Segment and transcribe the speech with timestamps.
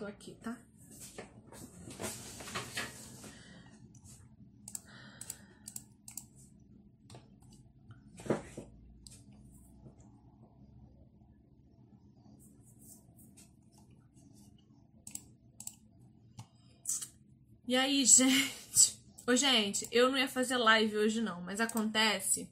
[0.00, 0.56] Tô aqui, tá?
[17.68, 18.98] E aí, gente?
[19.26, 22.48] Ô, gente, eu não ia fazer live hoje não, mas acontece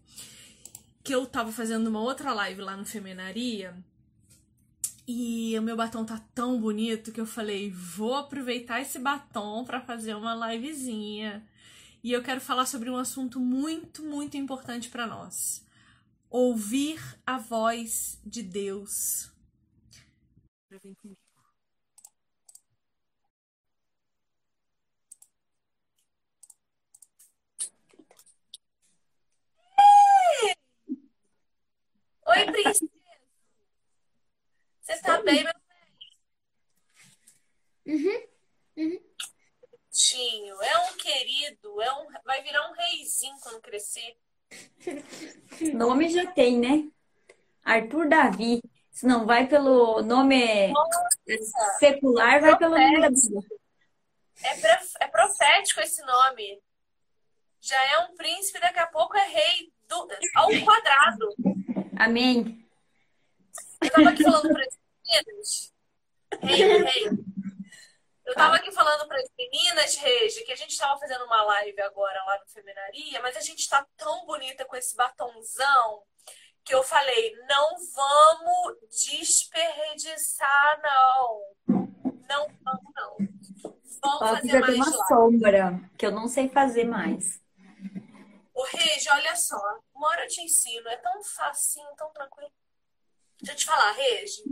[1.03, 3.75] que eu tava fazendo uma outra live lá no Feminaria
[5.09, 9.81] e o meu batom tá tão bonito que eu falei, vou aproveitar esse batom para
[9.81, 11.49] fazer uma livezinha.
[12.05, 15.65] E eu quero falar sobre um assunto muito, muito importante para nós.
[16.31, 19.31] Ouvir a voz de Deus.
[20.71, 21.19] Vem comigo.
[32.27, 32.98] Oi, princesa.
[34.89, 35.53] Você tá bem, meu
[37.85, 38.23] Uhum,
[38.77, 39.01] uhum.
[39.91, 44.17] Tinho, é um querido, é um, vai virar um reizinho quando crescer.
[45.75, 46.91] Nome já tem, né?
[47.63, 48.63] Arthur Davi.
[48.91, 51.09] Se não vai pelo nome Nossa,
[51.79, 53.43] secular, vai pelo nome da Bíblia.
[54.43, 56.61] é, é profético esse nome.
[57.61, 61.35] Já é um príncipe, daqui a pouco é rei do, ao quadrado.
[61.99, 62.68] Amém.
[63.81, 65.73] Eu tava aqui falando para as meninas.
[66.43, 67.29] Rei, rei.
[68.27, 71.81] Eu tava aqui falando para as meninas, Regi, que a gente tava fazendo uma live
[71.81, 76.03] agora lá no Feminaria, mas a gente tá tão bonita com esse batonzão
[76.63, 81.41] que eu falei, não vamos desperdiçar, não.
[82.29, 83.17] Não vamos, não.
[84.03, 85.09] Vamos Ó, fazer mais uma live.
[85.09, 87.41] sombra, que eu não sei fazer mais.
[88.55, 89.57] Ô, Regi, olha só.
[89.95, 90.87] Uma hora eu te ensino.
[90.89, 92.53] É tão facinho, tão tranquilo.
[93.41, 94.43] Deixa eu te falar, Regi.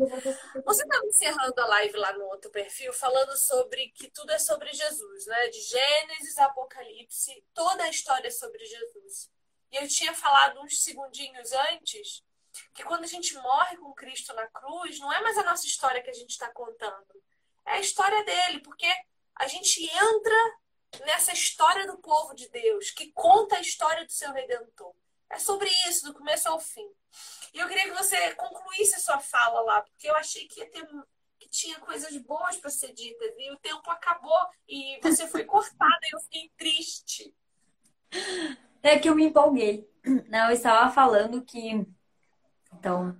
[0.64, 4.72] Você estava encerrando a live lá no outro perfil falando sobre que tudo é sobre
[4.72, 5.48] Jesus, né?
[5.48, 9.30] De Gênesis, Apocalipse, toda a história é sobre Jesus.
[9.72, 12.24] E eu tinha falado uns segundinhos antes
[12.72, 16.02] que quando a gente morre com Cristo na cruz, não é mais a nossa história
[16.02, 17.22] que a gente está contando.
[17.66, 18.86] É a história dele, porque
[19.34, 20.58] a gente entra
[21.04, 24.94] nessa história do povo de Deus, que conta a história do seu Redentor.
[25.30, 26.88] É sobre isso, do começo ao fim.
[27.52, 30.70] E eu queria que você concluísse a sua fala lá, porque eu achei que ia
[30.70, 30.86] ter
[31.38, 34.32] que tinha coisas boas para ser ditas e o tempo acabou
[34.68, 37.34] e você foi cortada e eu fiquei triste.
[38.82, 39.88] É que eu me empolguei.
[40.28, 41.86] Não, eu estava falando que,
[42.72, 43.16] então,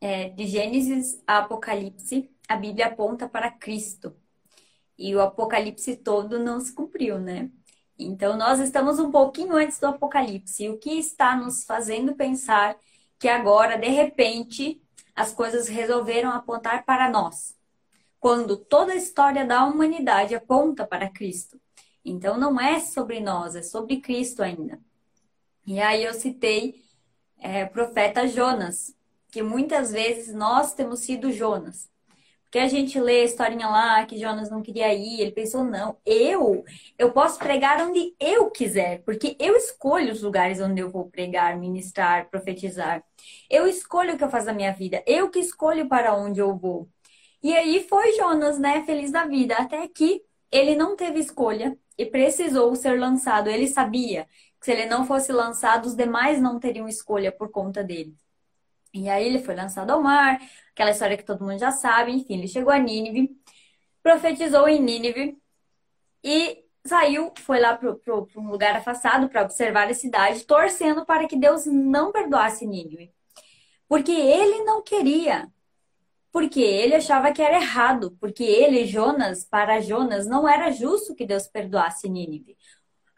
[0.00, 4.16] é, de Gênesis a Apocalipse, a Bíblia aponta para Cristo.
[4.98, 7.50] E o Apocalipse todo não se cumpriu, né?
[7.98, 10.64] Então, nós estamos um pouquinho antes do Apocalipse.
[10.64, 12.76] E o que está nos fazendo pensar
[13.18, 14.80] que agora, de repente,
[15.14, 17.56] as coisas resolveram apontar para nós?
[18.20, 21.60] Quando toda a história da humanidade aponta para Cristo.
[22.04, 24.78] Então, não é sobre nós, é sobre Cristo ainda.
[25.66, 26.82] E aí eu citei
[27.38, 28.94] é, o profeta Jonas,
[29.30, 31.90] que muitas vezes nós temos sido Jonas.
[32.46, 35.98] Porque a gente lê a historinha lá que Jonas não queria ir, ele pensou, não,
[36.06, 36.64] eu,
[36.98, 41.58] eu posso pregar onde eu quiser, porque eu escolho os lugares onde eu vou pregar,
[41.58, 43.04] ministrar, profetizar.
[43.50, 46.56] Eu escolho o que eu faço na minha vida, eu que escolho para onde eu
[46.56, 46.88] vou.
[47.42, 52.06] E aí foi Jonas, né, feliz da vida, até que ele não teve escolha e
[52.06, 53.48] precisou ser lançado.
[53.50, 54.26] Ele sabia
[54.60, 58.16] que se ele não fosse lançado, os demais não teriam escolha por conta dele.
[58.92, 60.40] E aí ele foi lançado ao mar,
[60.76, 63.34] aquela história que todo mundo já sabe, enfim, ele chegou a Nínive,
[64.02, 65.38] profetizou em Nínive
[66.22, 71.34] e saiu, foi lá para um lugar afastado para observar a cidade, torcendo para que
[71.34, 73.10] Deus não perdoasse Nínive.
[73.88, 75.48] Porque ele não queria.
[76.30, 78.16] Porque ele achava que era errado.
[78.20, 82.56] Porque ele, Jonas, para Jonas, não era justo que Deus perdoasse Nínive.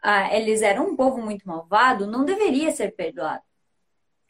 [0.01, 3.43] Ah, eles eram um povo muito malvado, não deveria ser perdoado.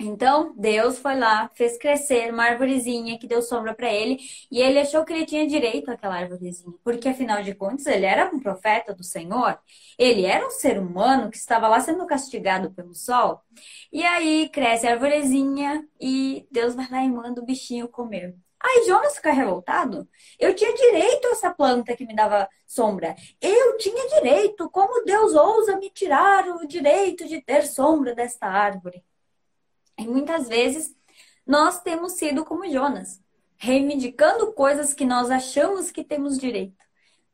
[0.01, 4.17] Então, Deus foi lá, fez crescer uma arvorezinha que deu sombra para ele,
[4.49, 8.33] e ele achou que ele tinha direito àquela arvorezinha, porque afinal de contas ele era
[8.33, 9.59] um profeta do Senhor,
[9.97, 13.41] ele era um ser humano que estava lá sendo castigado pelo sol.
[13.91, 18.35] E aí cresce a arvorezinha e Deus vai lá e manda o bichinho comer.
[18.61, 20.07] Aí Jonas fica revoltado.
[20.39, 23.15] Eu tinha direito a essa planta que me dava sombra.
[23.41, 24.69] Eu tinha direito.
[24.69, 29.03] Como Deus ousa me tirar o direito de ter sombra desta árvore?
[29.99, 30.95] E muitas vezes
[31.45, 33.21] nós temos sido como Jonas,
[33.57, 36.77] reivindicando coisas que nós achamos que temos direito.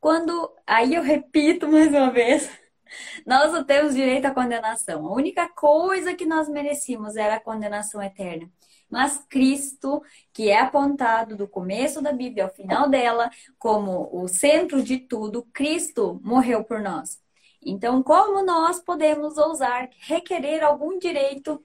[0.00, 2.50] Quando, aí eu repito mais uma vez,
[3.24, 5.06] nós não temos direito à condenação.
[5.06, 8.50] A única coisa que nós merecíamos era a condenação eterna.
[8.90, 10.02] Mas Cristo,
[10.32, 15.46] que é apontado do começo da Bíblia ao final dela como o centro de tudo,
[15.52, 17.20] Cristo morreu por nós.
[17.68, 21.60] Então, como nós podemos ousar requerer algum direito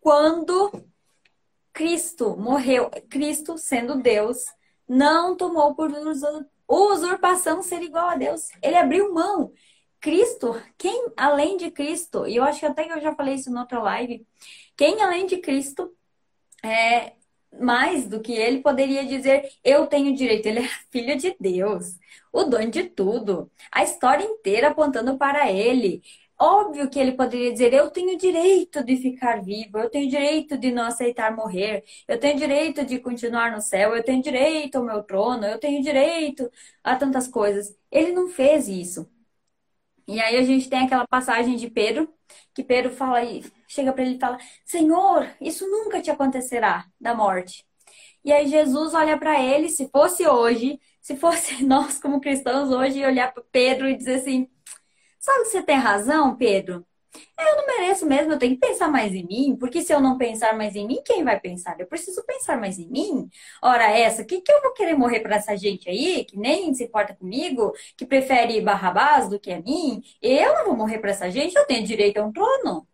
[0.00, 0.72] quando
[1.72, 4.44] Cristo morreu, Cristo sendo Deus,
[4.88, 5.90] não tomou por
[6.68, 8.48] usurpação ser igual a Deus.
[8.62, 9.52] Ele abriu mão.
[10.00, 13.50] Cristo, quem além de Cristo, e eu acho que até que eu já falei isso
[13.50, 14.26] em outra live,
[14.76, 15.94] quem além de Cristo
[16.64, 17.12] é
[17.60, 21.98] mais do que ele poderia dizer eu tenho direito, ele é filho de Deus,
[22.32, 26.02] o dono de tudo, a história inteira apontando para ele.
[26.42, 30.70] Óbvio que ele poderia dizer: eu tenho direito de ficar vivo, eu tenho direito de
[30.72, 35.02] não aceitar morrer, eu tenho direito de continuar no céu, eu tenho direito ao meu
[35.02, 36.50] trono, eu tenho direito
[36.82, 37.76] a tantas coisas.
[37.90, 39.06] Ele não fez isso.
[40.06, 42.12] E aí a gente tem aquela passagem de Pedro,
[42.54, 47.14] que Pedro fala e chega para ele e fala: Senhor, isso nunca te acontecerá da
[47.14, 47.64] morte.
[48.24, 53.04] E aí Jesus olha para ele, se fosse hoje, se fosse nós como cristãos hoje,
[53.04, 54.48] olhar para Pedro e dizer assim:
[55.20, 56.84] Sabe que você tem razão, Pedro?
[57.38, 60.16] Eu não mereço mesmo, eu tenho que pensar mais em mim, porque se eu não
[60.16, 61.78] pensar mais em mim, quem vai pensar?
[61.78, 63.28] Eu preciso pensar mais em mim.
[63.62, 66.84] Ora, essa, que, que eu vou querer morrer para essa gente aí, que nem se
[66.84, 70.02] importa comigo, que prefere Barrabás do que a mim?
[70.22, 72.86] Eu não vou morrer para essa gente, eu tenho direito a um trono.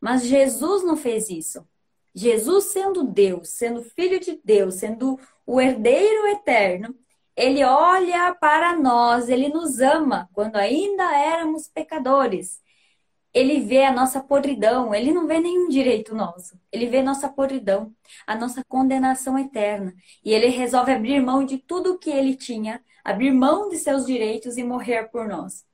[0.00, 1.66] Mas Jesus não fez isso.
[2.14, 6.94] Jesus, sendo Deus, sendo filho de Deus, sendo o herdeiro eterno,
[7.38, 12.60] ele olha para nós, ele nos ama quando ainda éramos pecadores.
[13.32, 16.58] Ele vê a nossa podridão, ele não vê nenhum direito nosso.
[16.72, 17.94] Ele vê nossa podridão,
[18.26, 19.94] a nossa condenação eterna.
[20.24, 24.04] E ele resolve abrir mão de tudo o que ele tinha, abrir mão de seus
[24.04, 25.64] direitos e morrer por nós.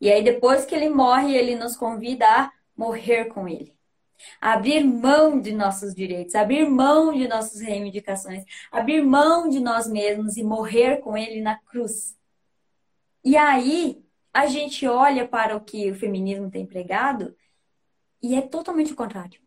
[0.00, 3.79] E aí, depois que ele morre, ele nos convida a morrer com ele
[4.40, 10.36] abrir mão de nossos direitos, abrir mão de nossas reivindicações, abrir mão de nós mesmos
[10.36, 12.16] e morrer com Ele na cruz.
[13.24, 17.36] E aí a gente olha para o que o feminismo tem pregado
[18.22, 19.40] e é totalmente o contrário.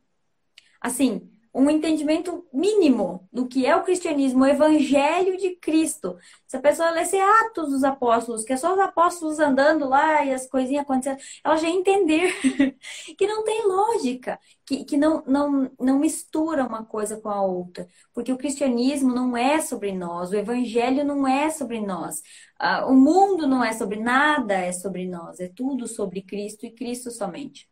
[0.80, 6.18] Assim, um entendimento mínimo do que é o cristianismo, o evangelho de Cristo.
[6.48, 10.34] Se a pessoa lesse Atos dos Apóstolos, que é só os apóstolos andando lá e
[10.34, 12.34] as coisinhas acontecendo, ela já entender
[13.16, 17.88] que não tem lógica, que, que não, não, não mistura uma coisa com a outra.
[18.14, 22.24] Porque o cristianismo não é sobre nós, o evangelho não é sobre nós,
[22.60, 26.72] uh, o mundo não é sobre nada, é sobre nós, é tudo sobre Cristo e
[26.72, 27.70] Cristo somente.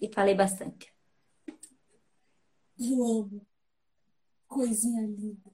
[0.00, 0.95] E falei bastante.
[2.78, 3.46] Eu amo.
[4.46, 5.50] Coisinha linda.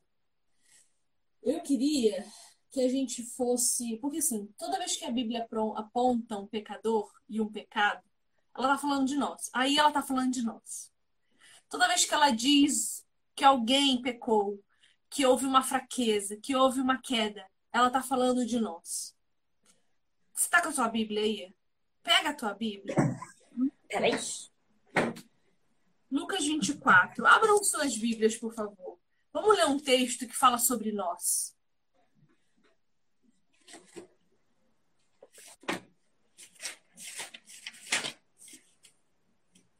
[1.42, 2.24] Eu queria
[2.70, 3.96] que a gente fosse.
[3.98, 5.46] Porque, assim, toda vez que a Bíblia
[5.76, 8.02] aponta um pecador e um pecado,
[8.56, 9.50] ela tá falando de nós.
[9.52, 10.92] Aí ela tá falando de nós.
[11.68, 14.62] Toda vez que ela diz que alguém pecou,
[15.08, 19.16] que houve uma fraqueza, que houve uma queda, ela tá falando de nós.
[20.34, 21.54] Você tá com a sua Bíblia aí?
[22.02, 22.96] Pega a tua Bíblia.
[23.88, 24.12] Peraí.
[26.12, 27.26] Lucas 24.
[27.26, 29.00] Abram suas Bíblias, por favor.
[29.32, 31.56] Vamos ler um texto que fala sobre nós.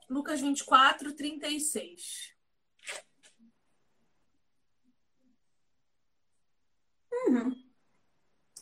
[0.08, 2.34] Lucas 24, 36.
[7.26, 7.54] Uhum.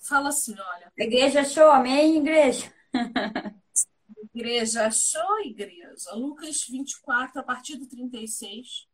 [0.03, 0.93] Fala assim, olha.
[0.99, 2.73] A igreja achou, amém, igreja?
[4.35, 6.15] igreja achou, igreja.
[6.15, 8.87] Lucas 24, a partir do 36.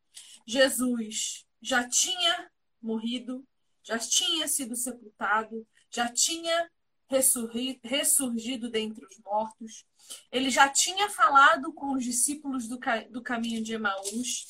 [0.46, 3.46] Jesus já tinha morrido,
[3.82, 6.70] já tinha sido sepultado, já tinha
[7.08, 9.84] ressurgido dentre os mortos.
[10.30, 12.78] Ele já tinha falado com os discípulos do,
[13.10, 14.46] do caminho de Emaús.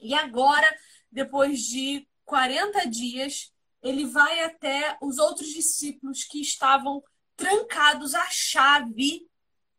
[0.00, 0.66] E agora,
[1.10, 7.02] depois de 40 dias, ele vai até os outros discípulos que estavam
[7.36, 9.26] trancados à chave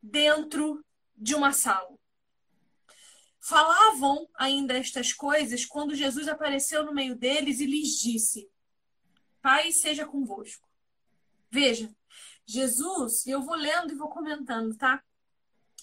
[0.03, 1.97] dentro de uma sala.
[3.39, 8.49] Falavam ainda estas coisas quando Jesus apareceu no meio deles e lhes disse:
[9.41, 10.67] Pai seja convosco.
[11.49, 11.93] Veja,
[12.45, 15.01] Jesus, eu vou lendo e vou comentando, tá?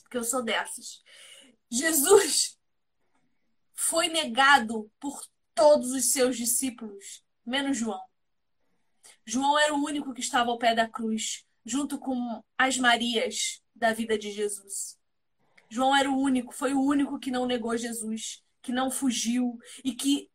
[0.03, 1.03] Porque eu sou dessas.
[1.71, 2.59] Jesus
[3.75, 5.23] foi negado por
[5.55, 8.03] todos os seus discípulos, menos João.
[9.25, 13.95] João era o único que estava ao pé da cruz, junto com as Marias, da
[13.95, 14.99] vida de Jesus.
[15.71, 19.95] João era o único, foi o único que não negou Jesus, que não fugiu e
[19.95, 20.31] que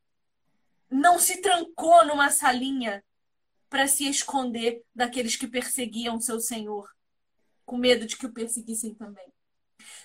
[0.89, 3.03] não se trancou numa salinha
[3.69, 6.89] para se esconder daqueles que perseguiam seu Senhor,
[7.65, 9.31] com medo de que o perseguissem também.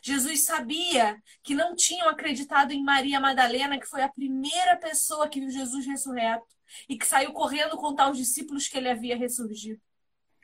[0.02, 5.40] Jesus sabia que não tinham acreditado em Maria Madalena, que foi a primeira pessoa que
[5.40, 6.47] viu Jesus ressurreto
[6.88, 9.80] e que saiu correndo contar aos discípulos que ele havia ressurgido.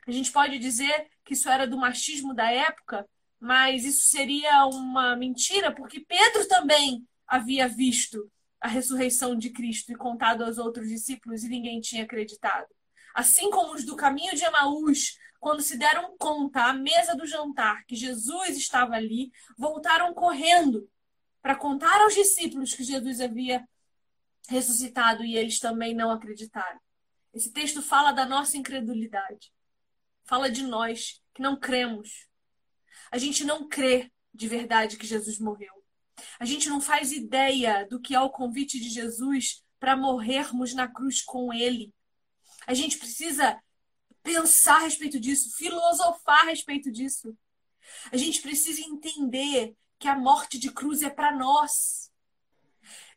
[0.07, 3.05] A gente pode dizer que isso era do machismo da época,
[3.37, 8.31] mas isso seria uma mentira, porque Pedro também havia visto
[8.61, 12.65] a ressurreição de Cristo e contado aos outros discípulos e ninguém tinha acreditado.
[13.13, 17.85] Assim como os do caminho de Emaús, quando se deram conta à mesa do jantar
[17.85, 20.89] que Jesus estava ali, voltaram correndo
[21.41, 23.67] para contar aos discípulos que Jesus havia
[24.47, 26.79] ressuscitado e eles também não acreditaram.
[27.33, 29.51] Esse texto fala da nossa incredulidade.
[30.27, 32.27] Fala de nós que não cremos.
[33.09, 35.73] A gente não crê de verdade que Jesus morreu.
[36.37, 40.85] A gente não faz ideia do que é o convite de Jesus para morrermos na
[40.85, 41.93] cruz com ele.
[42.65, 43.57] A gente precisa
[44.21, 47.33] pensar a respeito disso, filosofar a respeito disso.
[48.11, 52.11] A gente precisa entender que a morte de cruz é para nós.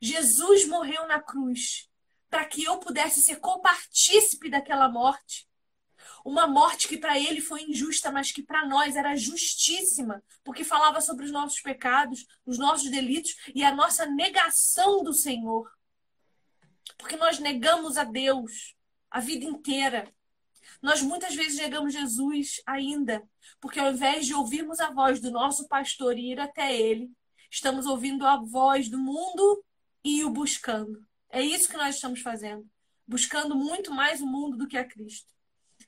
[0.00, 1.90] Jesus morreu na cruz
[2.28, 5.49] para que eu pudesse ser compartícipe daquela morte.
[6.24, 11.00] Uma morte que para ele foi injusta, mas que para nós era justíssima, porque falava
[11.00, 15.70] sobre os nossos pecados, os nossos delitos e a nossa negação do Senhor.
[16.98, 18.74] Porque nós negamos a Deus
[19.10, 20.12] a vida inteira.
[20.82, 23.22] Nós muitas vezes negamos Jesus ainda,
[23.60, 27.10] porque ao invés de ouvirmos a voz do nosso pastor e ir até ele,
[27.50, 29.64] estamos ouvindo a voz do mundo
[30.04, 31.04] e o buscando.
[31.28, 32.66] É isso que nós estamos fazendo,
[33.06, 35.28] buscando muito mais o mundo do que a Cristo.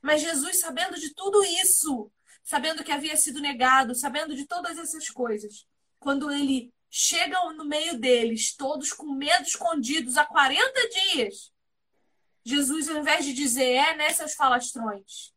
[0.03, 2.11] Mas Jesus, sabendo de tudo isso,
[2.43, 5.65] sabendo que havia sido negado, sabendo de todas essas coisas,
[6.01, 11.53] quando ele chega no meio deles, todos com medo escondidos há 40 dias,
[12.45, 15.33] Jesus, ao invés de dizer, é, né, seus falastrões,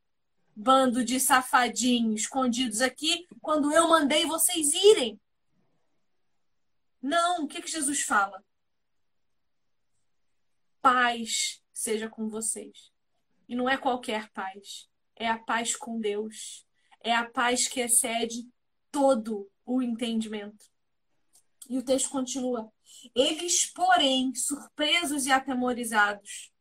[0.56, 5.22] bando de safadinhos escondidos aqui, quando eu mandei vocês irem.
[7.00, 8.44] Não, o que, que Jesus fala?
[10.82, 12.95] Paz seja com vocês.
[13.48, 16.66] E não é qualquer paz, é a paz com Deus.
[17.06, 18.50] É a paz que excede
[18.92, 20.66] todo o entendimento.
[21.70, 22.72] E o texto continua.
[23.14, 26.52] Eles, porém, surpresos e atemorizados,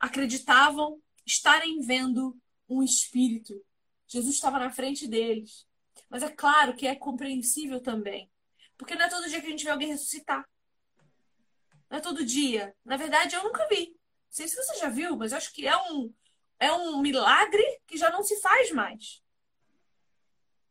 [0.00, 2.36] acreditavam estarem vendo
[2.68, 3.64] um espírito.
[4.06, 5.66] Jesus estava na frente deles.
[6.08, 8.30] Mas é claro que é compreensível também.
[8.76, 10.48] Porque não é todo dia que a gente vê alguém ressuscitar.
[11.90, 12.74] Não é todo dia.
[12.84, 13.97] Na verdade, eu nunca vi.
[14.38, 16.14] Sei se você já viu, mas acho que é um,
[16.60, 19.20] é um milagre que já não se faz mais.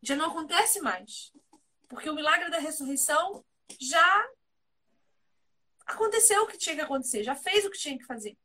[0.01, 1.33] Já não acontece mais.
[1.89, 3.43] Porque o milagre da ressurreição
[3.77, 4.29] já
[5.85, 8.37] aconteceu o que tinha que acontecer, já fez o que tinha que fazer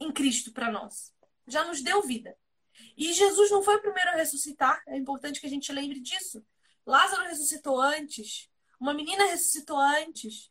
[0.00, 1.12] em Cristo para nós.
[1.46, 2.34] Já nos deu vida.
[2.96, 6.42] E Jesus não foi o primeiro a ressuscitar, é importante que a gente lembre disso.
[6.86, 8.48] Lázaro ressuscitou antes,
[8.80, 10.50] uma menina ressuscitou antes.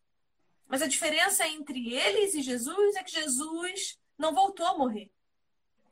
[0.72, 5.12] Mas a diferença entre eles e Jesus é que Jesus não voltou a morrer.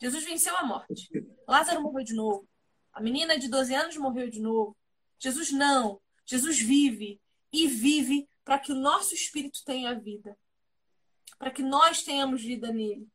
[0.01, 1.09] Jesus venceu a morte.
[1.45, 2.47] Lázaro morreu de novo.
[2.93, 4.77] A menina de 12 anos morreu de novo.
[5.19, 6.01] Jesus não.
[6.25, 7.19] Jesus vive
[7.51, 10.37] e vive para que o nosso espírito tenha vida.
[11.37, 13.05] Para que nós tenhamos vida nele.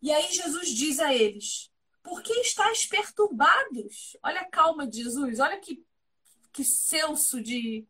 [0.00, 1.70] E aí Jesus diz a eles:
[2.02, 4.16] Por que estáis perturbados?
[4.22, 5.84] Olha a calma de Jesus, olha que,
[6.52, 7.86] que senso de.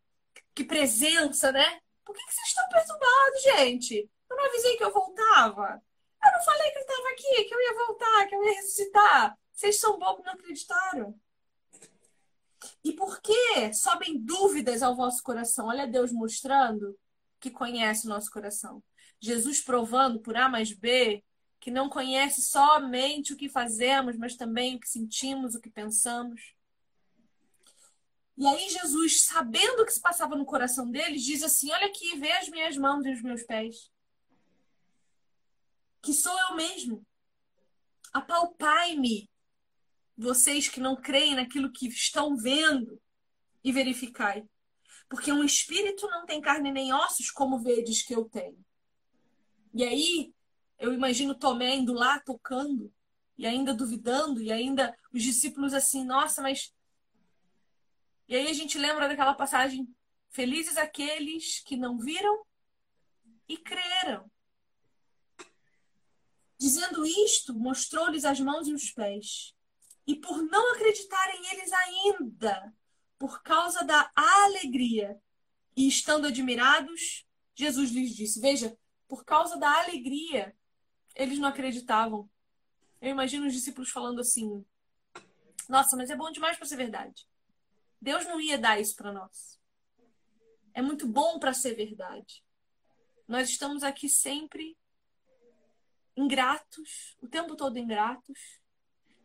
[0.58, 1.80] Que presença, né?
[2.04, 4.10] Por que, que vocês estão perturbados, gente?
[4.28, 5.80] Eu não avisei que eu voltava.
[6.24, 9.38] Eu não falei que eu estava aqui, que eu ia voltar, que eu ia ressuscitar.
[9.52, 11.14] Vocês são bobos, não acreditaram.
[12.82, 15.68] E por que sobem dúvidas ao vosso coração?
[15.68, 16.98] Olha Deus mostrando
[17.38, 18.82] que conhece o nosso coração.
[19.20, 21.22] Jesus provando por A mais B
[21.60, 26.57] que não conhece somente o que fazemos, mas também o que sentimos, o que pensamos.
[28.38, 32.16] E aí Jesus, sabendo o que se passava no coração deles, diz assim: Olha aqui,
[32.18, 33.90] vê as minhas mãos e os meus pés.
[36.00, 37.04] Que sou eu mesmo.
[38.12, 39.28] Apalpai-me,
[40.16, 43.00] vocês que não creem naquilo que estão vendo,
[43.62, 44.44] e verificai.
[45.08, 48.58] Porque um espírito não tem carne nem ossos, como vedes que eu tenho.
[49.74, 50.32] E aí,
[50.78, 52.92] eu imagino Tomé indo lá tocando
[53.36, 56.72] e ainda duvidando, e ainda os discípulos assim, nossa, mas.
[58.28, 59.88] E aí a gente lembra daquela passagem:
[60.28, 62.44] Felizes aqueles que não viram
[63.48, 64.30] e creram.
[66.58, 69.54] Dizendo isto, mostrou-lhes as mãos e os pés.
[70.06, 72.74] E por não acreditarem eles ainda,
[73.18, 75.20] por causa da alegria,
[75.76, 80.54] e estando admirados, Jesus lhes disse: Veja, por causa da alegria
[81.14, 82.28] eles não acreditavam.
[83.00, 84.64] Eu imagino os discípulos falando assim:
[85.68, 87.26] Nossa, mas é bom demais para ser verdade.
[88.00, 89.58] Deus não ia dar isso para nós.
[90.72, 92.44] É muito bom para ser verdade.
[93.26, 94.76] Nós estamos aqui sempre
[96.16, 98.60] ingratos, o tempo todo ingratos.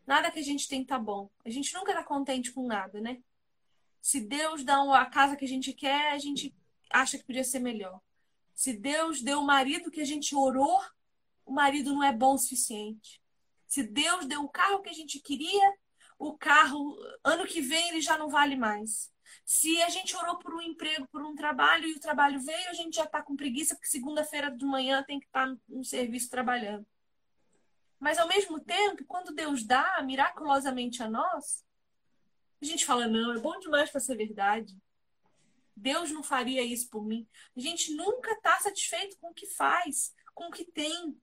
[0.06, 1.30] Nada que a gente tem tá bom.
[1.46, 3.22] A gente nunca tá contente com nada, né?
[4.02, 6.54] Se Deus dá a casa que a gente quer, a gente
[6.90, 8.02] acha que podia ser melhor.
[8.54, 10.82] Se Deus deu o marido que a gente orou,
[11.46, 13.22] o marido não é bom o suficiente.
[13.66, 15.74] Se Deus deu o carro que a gente queria,
[16.28, 19.12] o carro, ano que vem, ele já não vale mais.
[19.46, 22.74] Se a gente orou por um emprego, por um trabalho e o trabalho veio, a
[22.74, 26.30] gente já está com preguiça porque segunda-feira de manhã tem que estar tá no serviço
[26.30, 26.86] trabalhando.
[28.00, 31.66] Mas ao mesmo tempo, quando Deus dá miraculosamente a nós,
[32.62, 34.78] a gente fala: não, é bom demais para ser verdade.
[35.76, 37.28] Deus não faria isso por mim.
[37.56, 41.18] A gente nunca está satisfeito com o que faz, com o que tem.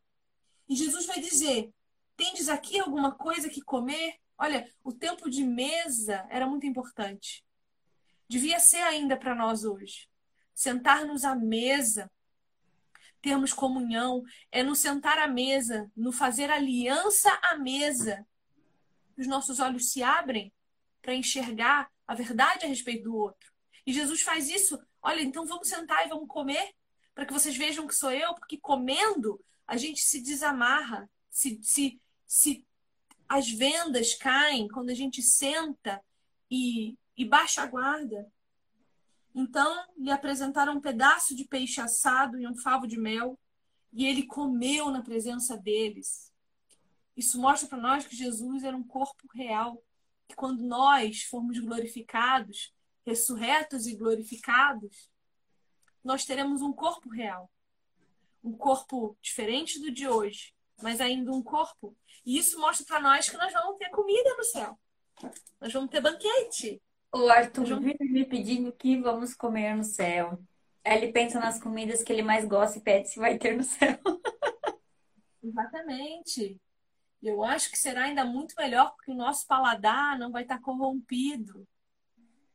[0.69, 1.73] E Jesus vai dizer:
[2.17, 4.21] tendes aqui alguma coisa que comer?
[4.43, 7.45] Olha, o tempo de mesa era muito importante.
[8.27, 10.09] Devia ser ainda para nós hoje.
[10.55, 12.11] Sentar-nos à mesa,
[13.21, 18.27] termos comunhão, é no sentar à mesa, no fazer aliança à mesa.
[19.19, 20.51] Os nossos olhos se abrem
[21.03, 23.53] para enxergar a verdade a respeito do outro.
[23.87, 24.83] E Jesus faz isso.
[25.03, 26.75] Olha, então vamos sentar e vamos comer,
[27.15, 32.01] para que vocês vejam que sou eu, porque comendo a gente se desamarra, se, se,
[32.27, 32.67] se
[33.31, 36.03] as vendas caem quando a gente senta
[36.51, 38.29] e, e baixa a guarda.
[39.33, 43.39] Então lhe apresentaram um pedaço de peixe assado e um favo de mel,
[43.93, 46.33] e ele comeu na presença deles.
[47.17, 49.81] Isso mostra para nós que Jesus era um corpo real,
[50.29, 52.75] que quando nós formos glorificados,
[53.07, 55.09] ressurretos e glorificados,
[56.03, 57.49] nós teremos um corpo real.
[58.43, 61.97] Um corpo diferente do de hoje, mas ainda um corpo.
[62.25, 64.79] E isso mostra para nós que nós vamos ter comida no céu.
[65.61, 66.83] Nós vamos ter banquete.
[67.13, 67.85] O Arthur vamos...
[67.85, 70.39] vive me pedindo que vamos comer no céu.
[70.85, 73.99] Ele pensa nas comidas que ele mais gosta e pede se vai ter no céu.
[75.43, 76.61] Exatamente.
[77.23, 81.67] Eu acho que será ainda muito melhor porque o nosso paladar não vai estar corrompido.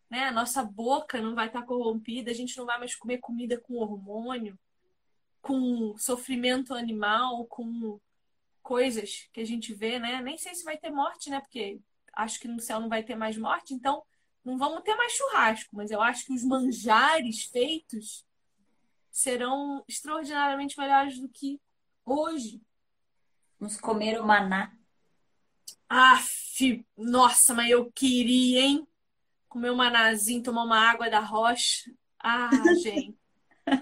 [0.10, 0.26] Né?
[0.26, 3.76] A nossa boca não vai estar corrompida, a gente não vai mais comer comida com
[3.76, 4.58] hormônio,
[5.42, 8.00] com sofrimento animal, com
[8.66, 10.20] coisas que a gente vê, né?
[10.22, 11.40] Nem sei se vai ter morte, né?
[11.40, 11.80] Porque
[12.12, 14.04] acho que no céu não vai ter mais morte, então
[14.44, 18.26] não vamos ter mais churrasco, mas eu acho que os manjares feitos
[19.12, 21.62] serão extraordinariamente melhores do que
[22.04, 22.60] hoje.
[23.60, 24.76] Vamos comer o maná.
[25.88, 28.88] Aff, nossa, mas eu queria, hein?
[29.48, 31.94] Comer um manazinho, tomar uma água da rocha.
[32.20, 32.50] Ah,
[32.82, 33.16] gente,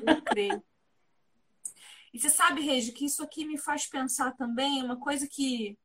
[0.04, 0.62] não creio.
[2.14, 5.78] E você sabe, Regi, que isso aqui me faz pensar também uma coisa que.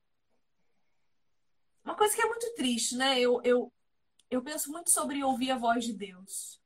[1.82, 3.18] Uma coisa que é muito triste, né?
[3.18, 3.72] Eu, eu,
[4.30, 6.60] eu penso muito sobre ouvir a voz de Deus.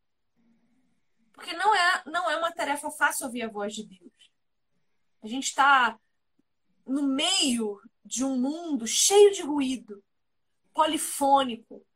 [1.32, 4.32] Porque não é, não é uma tarefa fácil ouvir a voz de Deus.
[5.22, 5.96] A gente está
[6.84, 10.02] no meio de um mundo cheio de ruído,
[10.74, 11.86] polifônico,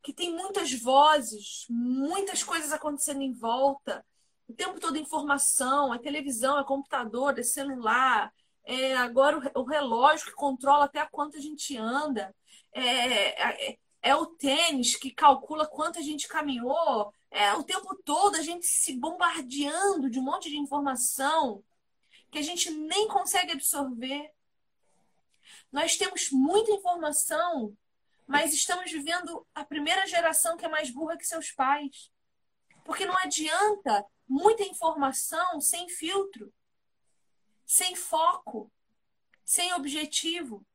[0.00, 4.06] que tem muitas vozes, muitas coisas acontecendo em volta
[4.48, 8.32] o tempo todo informação, é televisão, é computador, é celular,
[8.64, 12.34] é agora o, relógio que controla até quanto a gente anda,
[12.72, 18.36] é, é, é o tênis que calcula quanto a gente caminhou, é o tempo todo
[18.36, 21.62] a gente se bombardeando de um monte de informação
[22.30, 24.30] que a gente nem consegue absorver.
[25.70, 27.76] Nós temos muita informação,
[28.26, 32.10] mas estamos vivendo a primeira geração que é mais burra que seus pais.
[32.84, 36.52] Porque não adianta muita informação sem filtro,
[37.64, 38.72] sem foco,
[39.44, 40.66] sem objetivo.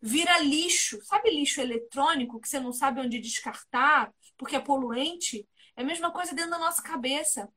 [0.00, 1.00] Vira lixo.
[1.04, 5.46] Sabe lixo eletrônico que você não sabe onde descartar porque é poluente?
[5.76, 7.52] É a mesma coisa dentro da nossa cabeça.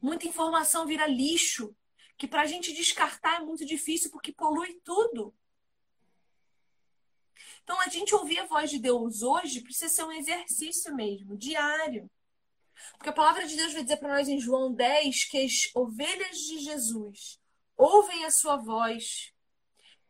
[0.00, 1.74] Muita informação vira lixo,
[2.16, 5.34] que para a gente descartar é muito difícil porque polui tudo.
[7.62, 12.10] Então, a gente ouvir a voz de Deus hoje precisa ser um exercício mesmo, diário.
[12.92, 16.36] Porque a palavra de Deus vai dizer para nós em João 10 que as ovelhas
[16.38, 17.40] de Jesus
[17.76, 19.32] ouvem a sua voz,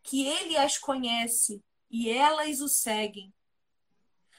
[0.02, 3.32] que ele as conhece e elas o seguem.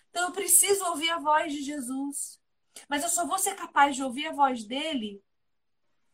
[0.09, 2.39] Então eu preciso ouvir a voz de Jesus.
[2.87, 5.21] Mas eu só vou ser capaz de ouvir a voz dele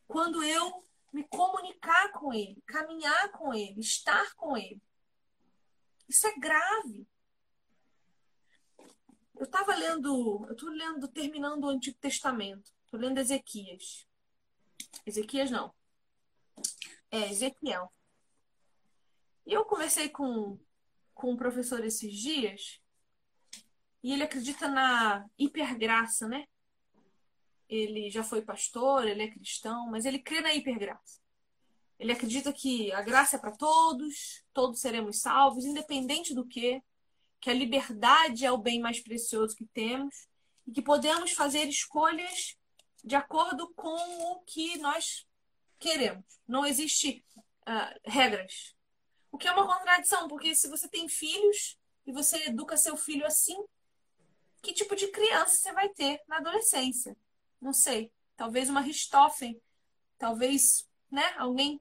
[0.07, 4.81] quando eu me comunicar com ele, caminhar com ele, estar com ele.
[6.07, 7.07] Isso é grave.
[9.37, 12.71] Eu estava lendo, eu estou lendo, terminando o Antigo Testamento.
[12.85, 14.07] Estou lendo Ezequias.
[15.05, 15.73] Ezequias não.
[17.11, 17.91] É, Ezequiel.
[19.45, 20.57] E eu conversei com,
[21.13, 22.81] com um professor esses dias
[24.01, 26.45] e ele acredita na hipergraça, né?
[27.67, 31.19] Ele já foi pastor, ele é cristão, mas ele crê na hipergraça.
[31.97, 36.81] Ele acredita que a graça é para todos, todos seremos salvos, independente do que,
[37.39, 40.27] que a liberdade é o bem mais precioso que temos
[40.65, 42.57] e que podemos fazer escolhas
[43.03, 43.95] de acordo com
[44.31, 45.27] o que nós
[45.77, 46.25] queremos.
[46.47, 47.23] Não existe
[47.67, 48.75] uh, regras.
[49.31, 53.25] O que é uma contradição, porque se você tem filhos e você educa seu filho
[53.25, 53.57] assim,
[54.61, 57.15] que tipo de criança você vai ter na adolescência?
[57.61, 58.11] Não sei.
[58.35, 59.61] Talvez uma Richthofen,
[60.17, 61.79] talvez, né, alguém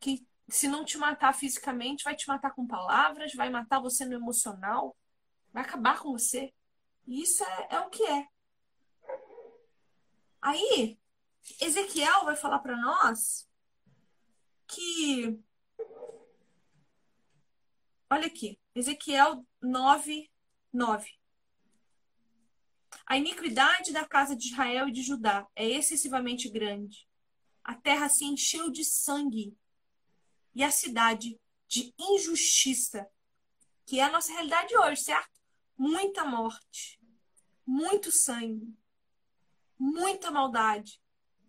[0.00, 4.14] que se não te matar fisicamente, vai te matar com palavras, vai matar você no
[4.14, 4.96] emocional,
[5.52, 6.52] vai acabar com você.
[7.06, 8.28] E isso é, é o que é.
[10.40, 10.98] Aí,
[11.60, 13.48] Ezequiel vai falar para nós
[14.66, 15.38] que.
[18.10, 20.30] Olha aqui, Ezequiel 9,
[20.72, 21.10] 9.
[23.06, 27.08] A iniquidade da casa de Israel e de Judá é excessivamente grande.
[27.62, 29.56] A terra se encheu de sangue
[30.54, 33.08] e a cidade de injustiça,
[33.84, 35.40] que é a nossa realidade hoje, certo?
[35.76, 37.00] Muita morte,
[37.66, 38.72] muito sangue,
[39.78, 41.00] muita maldade,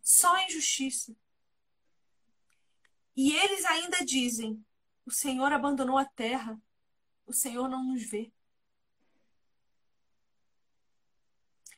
[0.01, 1.15] só injustiça.
[3.15, 4.65] E eles ainda dizem:
[5.05, 6.59] o Senhor abandonou a terra,
[7.25, 8.33] o Senhor não nos vê.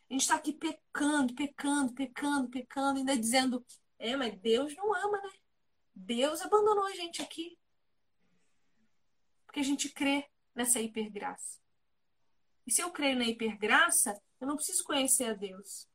[0.09, 3.65] A gente está aqui pecando, pecando, pecando, pecando, ainda dizendo:
[3.99, 5.36] é, mas Deus não ama, né?
[5.97, 7.57] Deus abandonou a gente aqui.
[9.45, 11.59] Porque a gente crê nessa hipergraça.
[12.65, 15.87] E se eu creio na hipergraça, eu não preciso conhecer a Deus.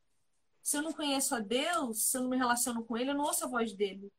[0.63, 3.25] Se eu não conheço a Deus, se eu não me relaciono com Ele, eu não
[3.25, 4.13] ouço a voz dele.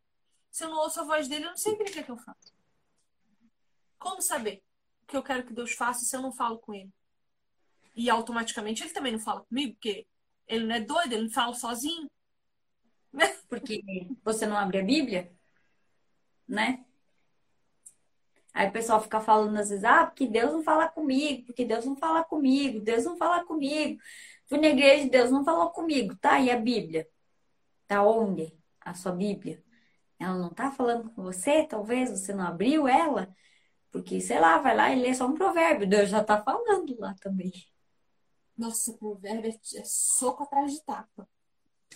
[0.50, 2.18] Se eu não ouço a voz dele, eu não sei o que é que eu
[2.18, 2.54] faço.
[3.98, 4.64] Como saber
[5.04, 6.94] o que eu quero que Deus faça se eu não falo com Ele?
[7.96, 10.08] E automaticamente ele também não fala comigo, porque
[10.48, 12.10] ele não é doido, ele não fala sozinho.
[13.48, 13.84] Porque
[14.24, 15.32] você não abre a Bíblia?
[16.54, 16.86] Né?
[18.54, 21.86] Aí o pessoal fica falando às vezes, ah, porque Deus não fala comigo, porque Deus
[21.86, 24.00] não fala comigo, Deus não fala comigo.
[24.46, 26.40] Fui na igreja, Deus não falou comigo, tá?
[26.40, 27.10] E a Bíblia?
[27.88, 28.56] Tá onde?
[28.82, 29.64] A sua Bíblia?
[30.20, 31.64] Ela não tá falando com você?
[31.66, 33.36] Talvez você não abriu ela?
[33.92, 35.88] Porque, sei lá, vai lá e lê só um provérbio.
[35.88, 37.52] Deus já tá falando lá também.
[38.58, 41.28] Nossa, provérbio é, é soco atrás de tapa.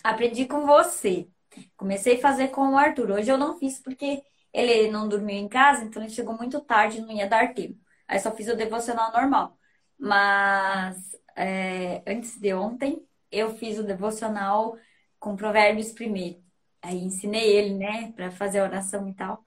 [0.02, 1.28] Aprendi com você.
[1.76, 3.10] Comecei a fazer com o Arthur.
[3.12, 7.00] Hoje eu não fiz porque ele não dormiu em casa, então ele chegou muito tarde,
[7.00, 7.78] não ia dar tempo.
[8.06, 9.58] Aí só fiz o devocional normal.
[9.98, 14.76] Mas é, antes de ontem, eu fiz o devocional
[15.18, 16.42] com provérbios primeiro.
[16.80, 19.44] Aí ensinei ele, né, para fazer a oração e tal.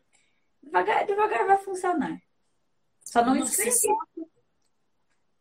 [0.62, 2.22] Devagar, devagar vai funcionar.
[3.04, 3.88] Só não esqueci.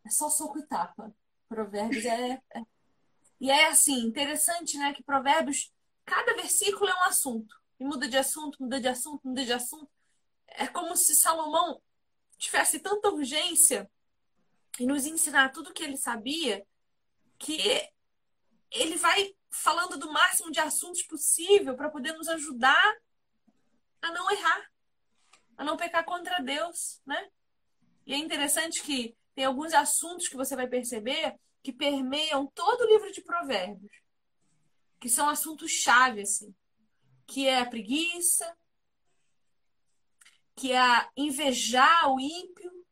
[0.04, 1.12] É só soco e tapa.
[1.48, 2.62] Provérbios é, é.
[3.40, 5.72] E é assim, interessante, né, que provérbios,
[6.04, 9.90] cada versículo é um assunto e muda de assunto, muda de assunto, muda de assunto.
[10.48, 11.82] É como se Salomão
[12.36, 13.90] tivesse tanta urgência
[14.78, 16.64] em nos ensinar tudo o que ele sabia
[17.38, 17.58] que
[18.70, 22.96] ele vai falando do máximo de assuntos possível para poder nos ajudar
[24.02, 24.70] a não errar,
[25.56, 27.30] a não pecar contra Deus, né?
[28.06, 32.86] E é interessante que tem alguns assuntos que você vai perceber que permeiam todo o
[32.86, 33.92] livro de Provérbios,
[35.00, 36.54] que são assuntos chave assim
[37.30, 38.52] que é a preguiça,
[40.56, 42.84] que é invejar o ímpio.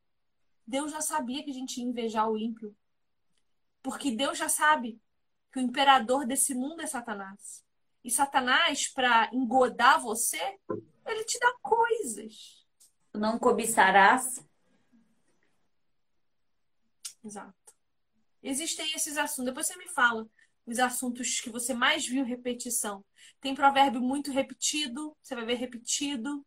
[0.65, 2.75] Deus já sabia que a gente ia invejar o ímpio.
[3.83, 5.03] Porque Deus já sabe
[5.53, 7.65] que o imperador desse mundo é Satanás.
[8.05, 10.57] E Satanás, para engodar você,
[11.05, 12.65] ele te dá coisas.
[13.13, 14.47] Não cobiçarás.
[17.25, 17.75] Exato.
[18.41, 19.47] Existem esses assuntos.
[19.47, 20.31] Depois você me fala
[20.69, 23.03] os assuntos que você mais viu repetição.
[23.41, 26.45] Tem provérbio muito repetido, você vai ver repetido.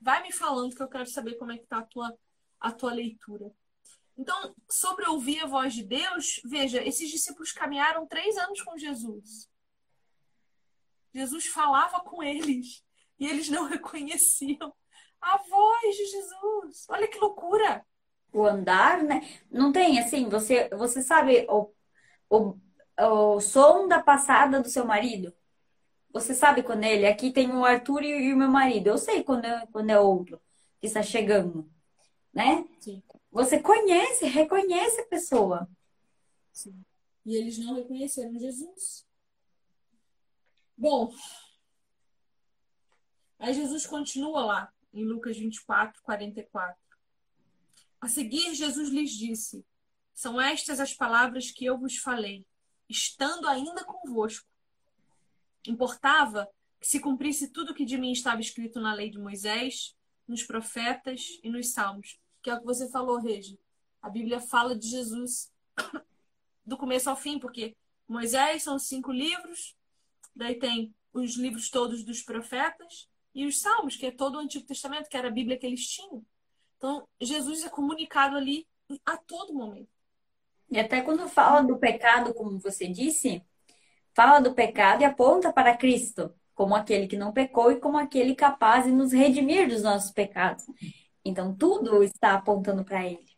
[0.00, 2.18] Vai me falando que eu quero saber como é que tá a tua,
[2.58, 3.52] a tua leitura.
[4.16, 9.50] Então, sobre ouvir a voz de Deus, veja, esses discípulos caminharam três anos com Jesus.
[11.12, 12.82] Jesus falava com eles
[13.18, 14.74] e eles não reconheciam
[15.20, 16.86] a voz de Jesus.
[16.88, 17.84] Olha que loucura!
[18.32, 19.20] O andar, né?
[19.50, 21.72] Não tem assim, você, você sabe o,
[22.28, 22.58] o,
[22.98, 25.34] o som da passada do seu marido?
[26.12, 27.06] Você sabe quando é ele?
[27.06, 28.88] Aqui tem o Arthur e o meu marido.
[28.88, 30.40] Eu sei quando é, quando é outro
[30.80, 31.70] que está chegando,
[32.32, 32.66] né?
[32.80, 33.02] Sim.
[33.30, 35.68] Você conhece, reconhece a pessoa.
[36.52, 36.82] Sim.
[37.24, 39.06] E eles não reconheceram Jesus.
[40.76, 41.12] Bom,
[43.38, 46.76] aí Jesus continua lá em Lucas 24, 44.
[48.00, 49.66] A seguir, Jesus lhes disse:
[50.14, 52.46] São estas as palavras que eu vos falei,
[52.88, 54.48] estando ainda convosco.
[55.66, 56.48] Importava
[56.80, 59.96] que se cumprisse tudo o que de mim estava escrito na lei de Moisés,
[60.26, 62.18] nos profetas e nos salmos.
[62.42, 63.58] Que é o que você falou, Regi.
[64.00, 65.52] A Bíblia fala de Jesus
[66.64, 69.76] do começo ao fim, porque Moisés são cinco livros,
[70.34, 74.66] daí tem os livros todos dos profetas e os salmos, que é todo o Antigo
[74.66, 76.24] Testamento, que era a Bíblia que eles tinham.
[76.76, 78.66] Então, Jesus é comunicado ali
[79.04, 79.95] a todo momento.
[80.70, 83.42] E até quando fala do pecado, como você disse,
[84.14, 88.34] fala do pecado e aponta para Cristo, como aquele que não pecou e como aquele
[88.34, 90.64] capaz de nos redimir dos nossos pecados.
[91.24, 93.28] Então, tudo está apontando para ele.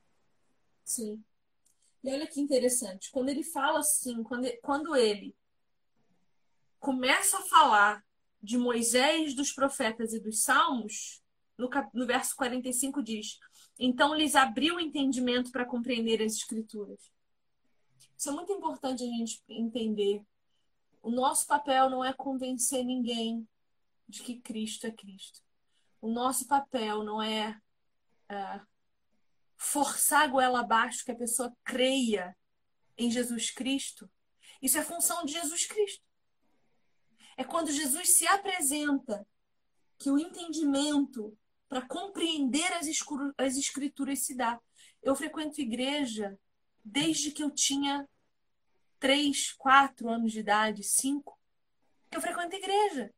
[0.84, 1.22] Sim.
[2.02, 5.34] E olha que interessante, quando ele fala assim, quando, quando ele
[6.78, 8.04] começa a falar
[8.40, 11.22] de Moisés, dos profetas e dos salmos,
[11.58, 13.38] no, no verso 45 diz:
[13.78, 17.10] Então lhes abriu o entendimento para compreender as escrituras.
[18.18, 20.24] Isso é muito importante a gente entender.
[21.00, 23.48] O nosso papel não é convencer ninguém
[24.08, 25.40] de que Cristo é Cristo.
[26.00, 27.56] O nosso papel não é,
[28.28, 28.60] é
[29.56, 32.36] forçar a goela abaixo que a pessoa creia
[32.96, 34.10] em Jesus Cristo.
[34.60, 36.04] Isso é função de Jesus Cristo.
[37.36, 39.24] É quando Jesus se apresenta
[39.96, 42.88] que o entendimento para compreender as,
[43.36, 44.60] as escrituras se dá.
[45.02, 46.36] Eu frequento igreja
[46.88, 48.08] desde que eu tinha
[48.98, 51.38] três, quatro anos de idade, cinco,
[52.10, 53.14] eu frequento a igreja.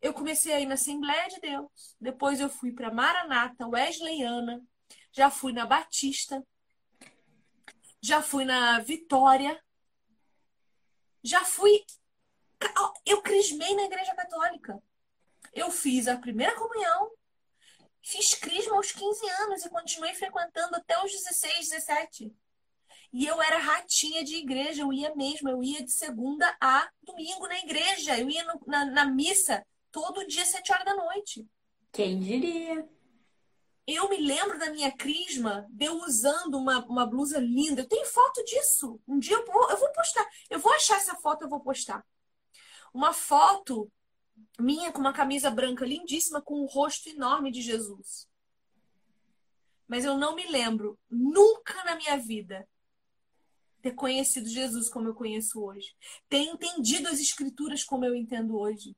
[0.00, 4.62] Eu comecei aí na Assembleia de Deus, depois eu fui para Maranata, Wesleyana,
[5.12, 6.44] já fui na Batista,
[8.00, 9.60] já fui na Vitória,
[11.22, 11.84] já fui.
[13.04, 14.80] Eu crismei na Igreja Católica.
[15.52, 17.12] Eu fiz a primeira comunhão,
[18.02, 22.36] fiz crisma aos 15 anos e continuei frequentando até os 16, 17.
[23.12, 27.46] E eu era ratinha de igreja, eu ia mesmo, eu ia de segunda a domingo
[27.46, 31.46] na igreja, eu ia no, na, na missa todo dia, sete horas da noite.
[31.90, 32.86] Quem diria?
[33.86, 37.80] Eu me lembro da minha crisma, de eu usando uma, uma blusa linda.
[37.80, 39.00] Eu tenho foto disso.
[39.08, 40.28] Um dia eu vou, eu vou postar.
[40.50, 42.04] Eu vou achar essa foto, eu vou postar.
[42.92, 43.90] Uma foto
[44.60, 48.28] minha com uma camisa branca lindíssima, com um rosto enorme de Jesus.
[49.86, 52.68] Mas eu não me lembro, nunca na minha vida,
[53.80, 55.94] ter conhecido Jesus como eu conheço hoje,
[56.28, 58.96] ter entendido as escrituras como eu entendo hoje,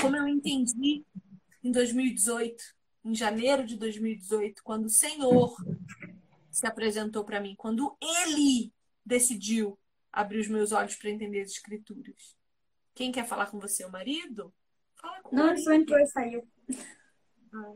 [0.00, 1.04] como eu entendi
[1.62, 2.62] em 2018,
[3.04, 5.54] em janeiro de 2018, quando o Senhor
[6.50, 8.72] se apresentou para mim, quando Ele
[9.04, 9.78] decidiu
[10.12, 12.36] abrir os meus olhos para entender as escrituras.
[12.94, 14.52] Quem quer falar com você, o marido?
[14.96, 16.48] Fala com Não, ele só entrou e saiu.
[17.54, 17.74] Ah.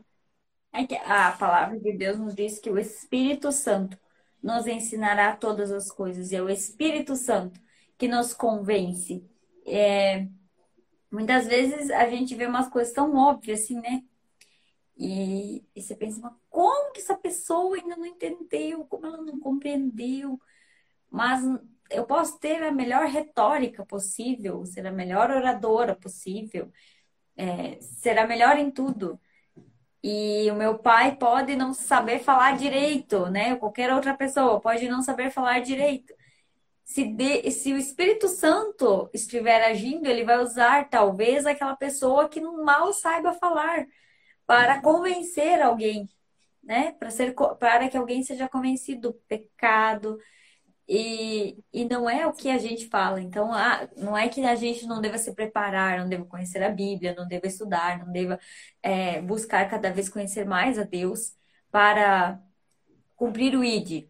[0.73, 3.97] É que a palavra de Deus nos diz que o Espírito Santo
[4.43, 6.31] nos ensinará todas as coisas.
[6.31, 7.59] E é o Espírito Santo
[7.97, 9.25] que nos convence.
[9.65, 10.27] É,
[11.09, 14.03] muitas vezes a gente vê umas coisas tão óbvias assim, né?
[14.97, 18.85] E, e você pensa, mas como que essa pessoa ainda não entendeu?
[18.85, 20.39] Como ela não compreendeu?
[21.09, 21.41] Mas
[21.89, 26.71] eu posso ter a melhor retórica possível, ser a melhor oradora possível,
[27.37, 29.19] é, ser a melhor em tudo.
[30.03, 33.55] E o meu pai pode não saber falar direito, né?
[33.55, 36.13] Qualquer outra pessoa pode não saber falar direito.
[36.83, 42.41] Se, de, se o Espírito Santo estiver agindo, ele vai usar talvez aquela pessoa que
[42.41, 43.87] mal saiba falar
[44.45, 46.09] para convencer alguém,
[46.63, 46.93] né?
[46.93, 50.19] Para ser para que alguém seja convencido do pecado,
[50.87, 53.21] e, e não é o que a gente fala.
[53.21, 56.69] Então, ah, não é que a gente não deva se preparar, não deva conhecer a
[56.69, 58.39] Bíblia, não deva estudar, não deva
[58.81, 61.35] é, buscar cada vez conhecer mais a Deus
[61.71, 62.41] para
[63.15, 64.09] cumprir o ID.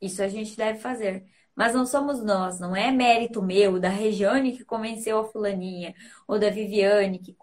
[0.00, 1.26] Isso a gente deve fazer.
[1.54, 5.94] Mas não somos nós, não é mérito meu, da Regiane que convenceu a fulaninha,
[6.26, 7.36] ou da Viviane que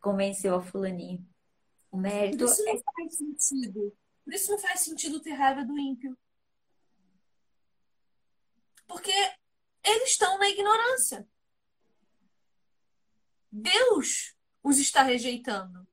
[0.00, 1.20] convenceu a fulaninha.
[1.90, 2.78] O mérito Por isso não é...
[2.78, 3.96] faz sentido.
[4.24, 6.16] Por isso não faz sentido ter raiva do ímpio.
[8.88, 9.12] Porque
[9.84, 11.28] eles estão na ignorância.
[13.52, 15.86] Deus os está rejeitando.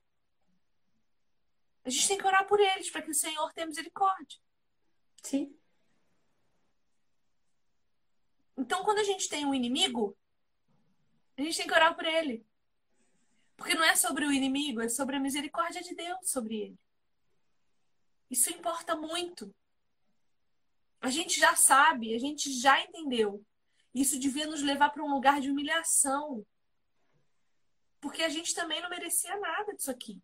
[1.84, 4.40] A gente tem que orar por eles para que o Senhor tenha misericórdia.
[5.22, 5.56] Sim.
[8.58, 10.18] Então, quando a gente tem um inimigo,
[11.38, 12.46] a gente tem que orar por ele.
[13.56, 16.80] Porque não é sobre o inimigo, é sobre a misericórdia de Deus sobre ele.
[18.30, 19.54] Isso importa muito.
[21.06, 23.46] A gente já sabe, a gente já entendeu.
[23.94, 26.44] Isso devia nos levar para um lugar de humilhação.
[28.02, 30.20] Porque a gente também não merecia nada disso aqui.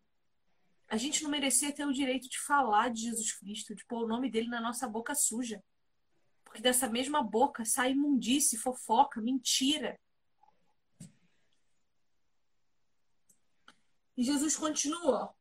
[0.88, 4.08] A gente não merecia ter o direito de falar de Jesus Cristo, de pôr o
[4.08, 5.64] nome dele na nossa boca suja.
[6.44, 10.00] Porque dessa mesma boca sai imundice, fofoca, mentira.
[14.18, 15.32] E Jesus continua.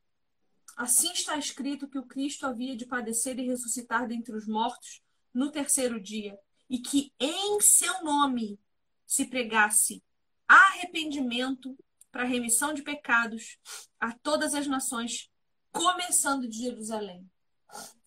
[0.76, 5.50] Assim está escrito que o Cristo havia de padecer e ressuscitar dentre os mortos no
[5.50, 6.38] terceiro dia,
[6.68, 8.58] e que em seu nome
[9.06, 10.02] se pregasse
[10.46, 11.76] arrependimento
[12.10, 13.58] para remissão de pecados
[13.98, 15.30] a todas as nações,
[15.72, 17.28] começando de Jerusalém.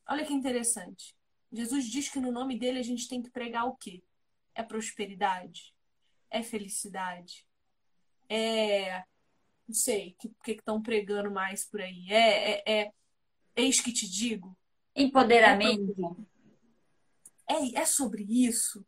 [0.07, 1.15] Olha que interessante.
[1.51, 4.03] Jesus diz que no nome dele a gente tem que pregar o quê?
[4.53, 5.73] É prosperidade?
[6.29, 7.45] É felicidade?
[8.27, 9.03] É
[9.67, 12.05] não sei, o que estão pregando mais por aí.
[12.09, 12.91] É, é, é,
[13.55, 14.55] eis que te digo.
[14.95, 16.27] Empoderamento.
[17.53, 18.85] É, é sobre isso.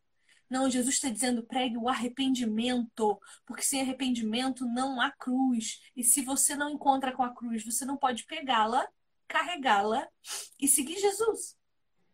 [0.49, 5.81] Não, Jesus está dizendo pregue o arrependimento, porque sem arrependimento não há cruz.
[5.95, 8.87] E se você não encontra com a cruz, você não pode pegá-la,
[9.27, 10.07] carregá-la
[10.59, 11.57] e seguir Jesus.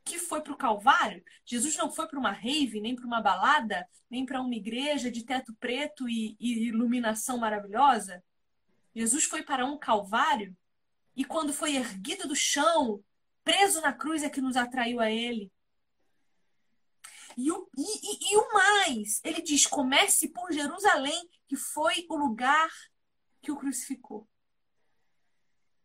[0.04, 1.24] Que foi para o Calvário.
[1.46, 5.24] Jesus não foi para uma rave, nem para uma balada, nem para uma igreja de
[5.24, 8.24] teto preto e, e iluminação maravilhosa.
[8.96, 10.56] Jesus foi para um Calvário
[11.16, 13.04] e quando foi erguido do chão,
[13.44, 15.52] preso na cruz, é que nos atraiu a Ele.
[17.38, 22.16] E o, e, e, e o mais, ele diz: comece por Jerusalém, que foi o
[22.16, 22.72] lugar
[23.42, 24.28] que o crucificou.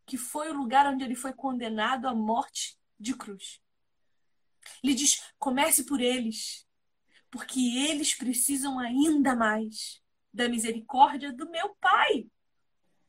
[0.05, 3.61] Que foi o lugar onde ele foi condenado à morte de cruz.
[4.83, 6.67] Ele diz: comece por eles,
[7.29, 10.01] porque eles precisam ainda mais
[10.33, 12.29] da misericórdia do meu Pai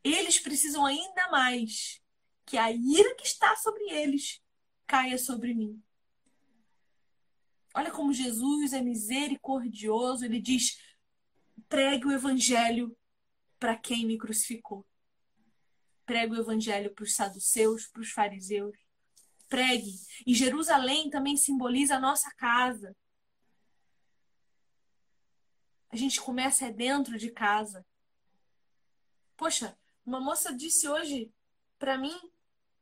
[0.03, 2.01] eles precisam ainda mais
[2.47, 4.43] que a ira que está sobre eles
[4.87, 5.83] caia sobre mim.
[7.75, 10.79] Olha como Jesus é misericordioso, ele diz:
[11.69, 12.97] pregue o evangelho
[13.59, 14.87] para quem me crucificou.
[16.07, 18.77] Pregue o evangelho para os saduceus, para os fariseus.
[19.49, 19.93] Pregue.
[20.27, 22.97] E Jerusalém também simboliza a nossa casa.
[25.91, 27.85] A gente começa é dentro de casa.
[29.37, 31.33] Poxa, uma moça disse hoje
[31.79, 32.19] para mim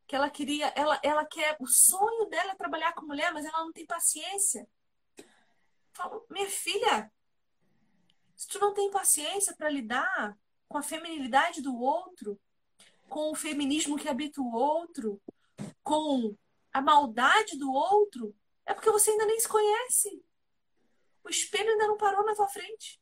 [0.06, 3.64] que ela queria, ela, ela quer, o sonho dela é trabalhar com mulher, mas ela
[3.64, 4.68] não tem paciência.
[5.96, 7.12] Falo, minha filha,
[8.36, 12.40] se tu não tem paciência para lidar com a feminilidade do outro,
[13.08, 15.20] com o feminismo que habita o outro,
[15.82, 16.36] com
[16.72, 20.22] a maldade do outro, é porque você ainda nem se conhece.
[21.24, 23.00] O espelho ainda não parou na tua frente.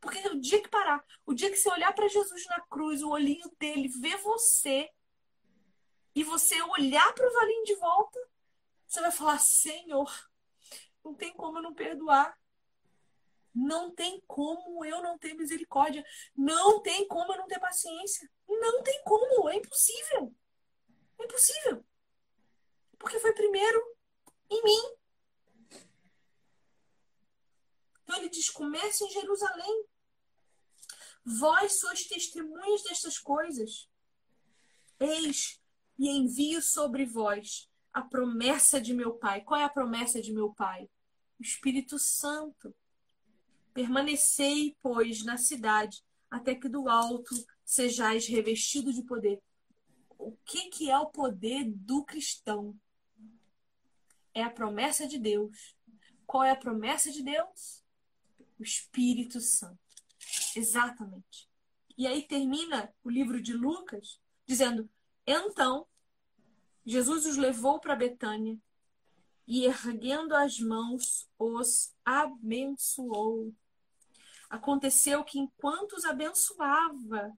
[0.00, 3.10] Porque o dia que parar, o dia que você olhar para Jesus na cruz, o
[3.10, 4.88] olhinho dele, ver você,
[6.14, 8.18] e você olhar para o valinho de volta,
[8.86, 10.10] você vai falar: Senhor,
[11.06, 12.36] não tem como eu não perdoar.
[13.54, 16.04] Não tem como eu não ter misericórdia.
[16.36, 18.28] Não tem como eu não ter paciência.
[18.48, 19.48] Não tem como.
[19.48, 20.34] É impossível.
[21.18, 21.86] É impossível.
[22.98, 23.80] Porque foi primeiro
[24.50, 24.82] em mim.
[28.02, 29.86] Então ele diz: comece em Jerusalém.
[31.24, 33.88] Vós sois testemunhas destas coisas.
[34.98, 35.60] Eis
[35.98, 39.40] e envio sobre vós a promessa de meu Pai.
[39.40, 40.88] Qual é a promessa de meu Pai?
[41.38, 42.74] O Espírito Santo.
[43.72, 49.40] Permanecei, pois, na cidade, até que do alto sejais revestido de poder.
[50.18, 52.78] O que, que é o poder do cristão?
[54.32, 55.76] É a promessa de Deus.
[56.26, 57.84] Qual é a promessa de Deus?
[58.58, 59.78] O Espírito Santo.
[60.54, 61.48] Exatamente.
[61.96, 64.88] E aí termina o livro de Lucas dizendo:
[65.26, 65.86] Então
[66.84, 68.58] Jesus os levou para Betânia
[69.46, 73.54] e, erguendo as mãos, os abençoou.
[74.50, 77.32] Aconteceu que, enquanto os abençoava,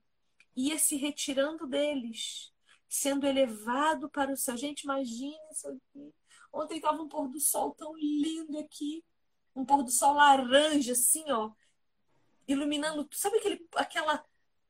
[0.57, 2.53] ia se retirando deles,
[2.89, 4.57] sendo elevado para o céu.
[4.57, 6.15] Gente, imagina isso aqui.
[6.53, 9.05] Ontem estava um pôr do sol tão lindo aqui,
[9.55, 11.53] um pôr do sol laranja, assim, ó,
[12.47, 14.25] iluminando, sabe aquele, aquela,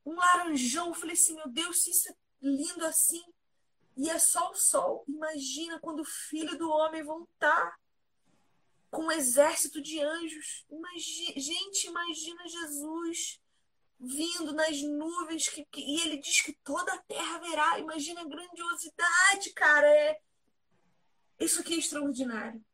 [0.04, 0.88] um laranjão.
[0.88, 3.22] Eu falei assim, meu Deus, se isso é lindo assim.
[3.98, 5.04] E é só o sol.
[5.08, 7.76] Imagina quando o filho do homem voltar
[8.90, 10.64] com um exército de anjos.
[10.70, 13.40] Imagina, gente, imagina Jesus
[14.00, 17.80] vindo nas nuvens que, que, e ele diz que toda a terra verá.
[17.80, 19.88] Imagina a grandiosidade, cara.
[19.88, 20.20] É
[21.40, 22.64] isso aqui é extraordinário.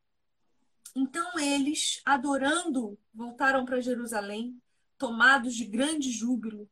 [0.95, 4.61] Então eles, adorando, voltaram para Jerusalém
[4.99, 6.71] tomados de grande júbilo,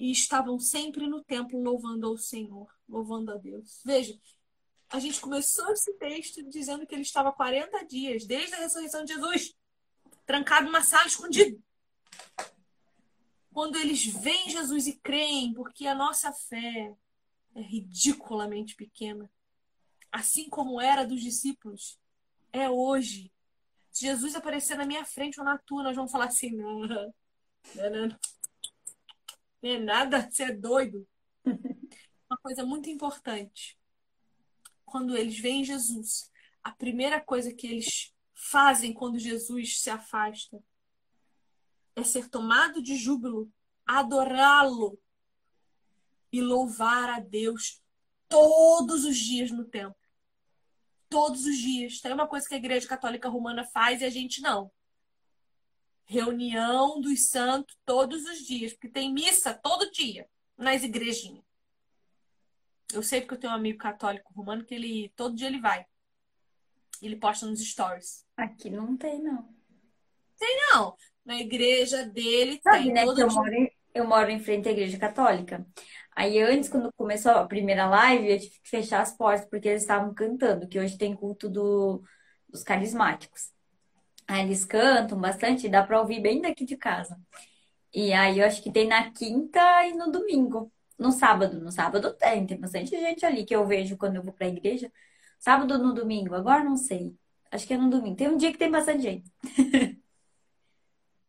[0.00, 3.82] e estavam sempre no templo louvando ao Senhor, louvando a Deus.
[3.84, 4.18] Veja,
[4.88, 9.12] a gente começou esse texto dizendo que ele estava 40 dias, desde a ressurreição de
[9.12, 9.54] Jesus,
[10.24, 11.62] trancado numa sala escondido.
[13.52, 16.96] Quando eles veem Jesus e creem, porque a nossa fé
[17.54, 19.30] é ridiculamente pequena.
[20.10, 21.98] Assim como era dos discípulos,
[22.54, 23.30] é hoje.
[23.92, 27.12] Se Jesus aparecer na minha frente ou na tua, nós vamos falar assim: não, não,
[27.74, 28.18] não,
[29.62, 31.06] é nada, você é doido.
[31.44, 33.78] Uma coisa muito importante.
[34.84, 36.30] Quando eles veem Jesus,
[36.62, 40.62] a primeira coisa que eles fazem quando Jesus se afasta
[41.94, 43.52] é ser tomado de júbilo,
[43.86, 44.98] adorá-lo
[46.32, 47.82] e louvar a Deus
[48.28, 49.96] todos os dias no templo.
[51.08, 52.00] Todos os dias.
[52.00, 54.70] Tem uma coisa que a Igreja Católica Romana faz e a gente não.
[56.10, 60.26] Reunião dos santos todos os dias, porque tem missa todo dia
[60.58, 61.44] nas igrejinhas.
[62.92, 65.86] Eu sei porque eu tenho um amigo católico romano que ele todo dia ele vai.
[67.00, 68.26] Ele posta nos stories.
[68.36, 69.54] Aqui não tem, não.
[70.36, 70.96] Tem não.
[71.24, 72.92] Na igreja dele Sabe, tem.
[72.92, 75.64] Né, todo que eu, moro em, eu moro em frente à igreja católica.
[76.16, 79.82] Aí antes, quando começou a primeira live, eu tive que fechar as portas, porque eles
[79.82, 82.02] estavam cantando, que hoje tem culto do,
[82.48, 83.52] dos carismáticos.
[84.30, 87.20] Aí eles cantam bastante, dá pra ouvir bem daqui de casa.
[87.92, 90.72] E aí eu acho que tem na quinta e no domingo.
[90.96, 91.60] No sábado.
[91.60, 94.92] No sábado tem, tem bastante gente ali que eu vejo quando eu vou pra igreja.
[95.40, 96.36] Sábado no domingo?
[96.36, 97.12] Agora não sei.
[97.50, 98.16] Acho que é no domingo.
[98.16, 99.32] Tem um dia que tem bastante gente.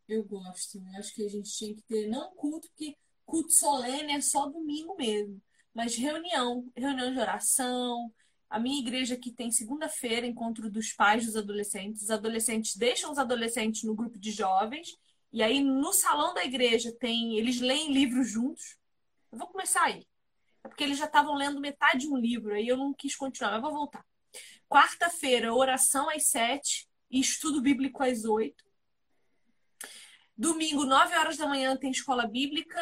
[0.06, 0.78] Eu gosto.
[0.78, 4.46] Eu acho que a gente tinha que ter, não culto, porque culto solene é só
[4.46, 5.40] domingo mesmo.
[5.74, 8.12] Mas reunião, reunião de oração.
[8.52, 12.02] A minha igreja aqui tem segunda-feira, encontro dos pais dos adolescentes.
[12.02, 14.94] Os adolescentes deixam os adolescentes no grupo de jovens.
[15.32, 18.76] E aí, no salão da igreja, tem eles leem livros juntos.
[19.32, 20.06] Eu vou começar aí.
[20.62, 23.52] É porque eles já estavam lendo metade de um livro, aí eu não quis continuar,
[23.52, 24.04] mas vou voltar.
[24.68, 28.62] Quarta-feira, oração às sete e estudo bíblico às oito.
[30.36, 32.78] Domingo, nove horas da manhã, tem escola bíblica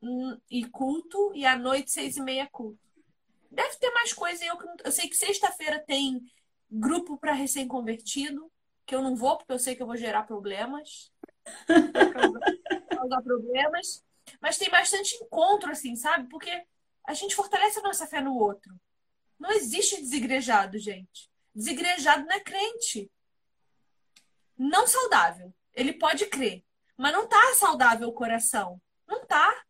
[0.00, 2.80] hum, e culto, e à noite, seis e meia, culto.
[3.52, 4.44] Deve ter mais coisa.
[4.44, 6.22] Eu, eu sei que sexta-feira tem
[6.70, 8.50] grupo para recém-convertido,
[8.86, 11.12] que eu não vou, porque eu sei que eu vou gerar problemas.
[12.90, 14.02] causar problemas.
[14.40, 16.28] Mas tem bastante encontro, assim, sabe?
[16.30, 16.50] Porque
[17.06, 18.74] a gente fortalece a nossa fé no outro.
[19.38, 21.30] Não existe desigrejado, gente.
[21.54, 23.10] Desigrejado não é crente.
[24.56, 25.52] Não saudável.
[25.74, 26.64] Ele pode crer.
[26.96, 28.80] Mas não tá saudável o coração.
[29.06, 29.62] Não tá.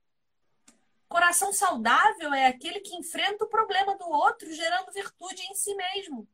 [1.12, 6.26] Coração saudável é aquele que enfrenta o problema do outro, gerando virtude em si mesmo.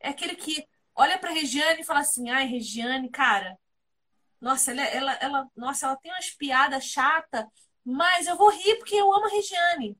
[0.00, 3.58] É aquele que olha para Regiane e fala assim: ai, Regiane, cara,
[4.40, 7.46] nossa, ela, ela, ela, nossa, ela tem umas piadas chata,
[7.84, 9.98] mas eu vou rir porque eu amo a Regiane.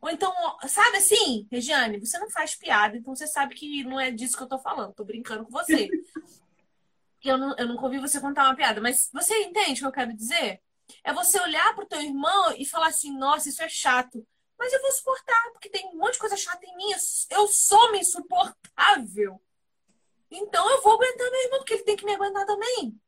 [0.00, 0.32] Ou então,
[0.66, 4.44] sabe assim, Regiane, você não faz piada, então você sabe que não é disso que
[4.44, 5.90] eu tô falando, tô brincando com você.
[7.22, 9.92] eu, não, eu nunca ouvi você contar uma piada, mas você entende o que eu
[9.92, 10.62] quero dizer?
[11.04, 14.26] É você olhar pro teu irmão e falar assim, nossa, isso é chato.
[14.58, 16.90] Mas eu vou suportar, porque tem um monte de coisa chata em mim.
[17.30, 19.40] Eu sou me insuportável.
[20.30, 23.00] Então eu vou aguentar meu irmão, porque ele tem que me aguentar também.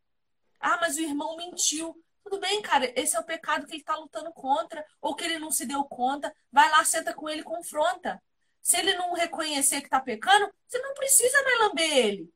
[0.58, 2.00] Ah, mas o irmão mentiu.
[2.22, 5.38] Tudo bem, cara, esse é o pecado que ele está lutando contra, ou que ele
[5.38, 6.34] não se deu conta.
[6.52, 8.22] Vai lá, senta com ele, confronta.
[8.62, 12.34] Se ele não reconhecer que está pecando, você não precisa mais lamber ele.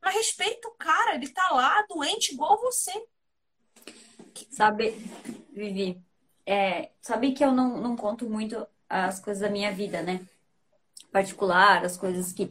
[0.00, 2.92] Mas respeita o cara, ele está lá, doente igual você.
[4.50, 4.90] Sabe,
[5.52, 6.02] Vivi,
[6.44, 10.20] é, sabe que eu não, não conto muito as coisas da minha vida, né?
[11.10, 12.48] Particular, as coisas que,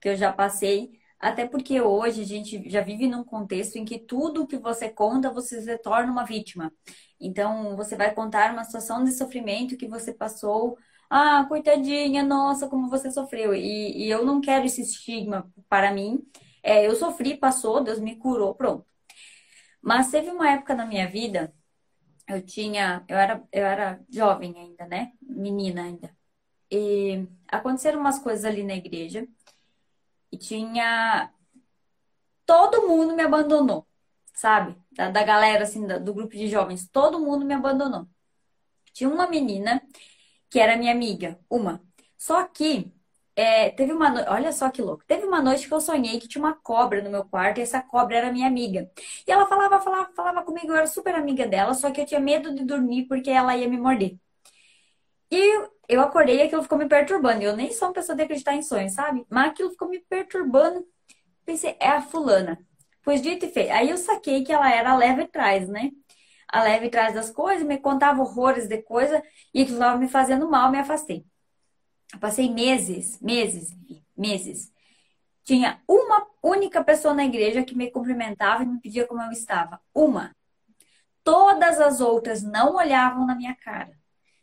[0.00, 0.98] que eu já passei.
[1.18, 5.30] Até porque hoje a gente já vive num contexto em que tudo que você conta,
[5.30, 6.72] você se torna uma vítima.
[7.20, 10.76] Então, você vai contar uma situação de sofrimento que você passou.
[11.08, 13.54] Ah, coitadinha, nossa, como você sofreu.
[13.54, 16.22] E, e eu não quero esse estigma para mim.
[16.62, 18.84] É, eu sofri, passou, Deus me curou, pronto.
[19.80, 21.54] Mas teve uma época na minha vida,
[22.28, 25.12] eu tinha, eu era, eu era jovem ainda, né?
[25.22, 26.16] Menina ainda.
[26.70, 29.26] E aconteceram umas coisas ali na igreja
[30.32, 31.32] e tinha.
[32.44, 33.86] Todo mundo me abandonou,
[34.34, 34.76] sabe?
[34.92, 36.88] Da, da galera, assim, do grupo de jovens.
[36.88, 38.08] Todo mundo me abandonou.
[38.92, 39.82] Tinha uma menina
[40.50, 41.82] que era minha amiga, uma.
[42.16, 42.92] Só que
[43.36, 45.04] é, teve uma noite, olha só que louco.
[45.06, 47.82] Teve uma noite que eu sonhei que tinha uma cobra no meu quarto e essa
[47.82, 48.90] cobra era minha amiga.
[49.26, 52.20] E ela falava, falava, falava comigo, eu era super amiga dela, só que eu tinha
[52.20, 54.18] medo de dormir porque ela ia me morder.
[55.30, 57.42] E eu acordei e aquilo ficou me perturbando.
[57.42, 59.26] Eu nem sou uma pessoa de acreditar em sonhos, sabe?
[59.30, 60.86] Mas aquilo ficou me perturbando.
[61.44, 62.58] Pensei, é a fulana.
[63.04, 63.72] Pois dito e feito.
[63.72, 65.92] Aí eu saquei que ela era a leve atrás, né?
[66.48, 69.22] A leve atrás das coisas, me contava horrores de coisa
[69.54, 71.26] e aquilo estava me fazendo mal, me afastei.
[72.12, 73.74] Eu passei meses, meses,
[74.16, 74.72] meses.
[75.44, 79.80] Tinha uma única pessoa na igreja que me cumprimentava e me pedia como eu estava.
[79.94, 80.34] Uma.
[81.24, 83.96] Todas as outras não olhavam na minha cara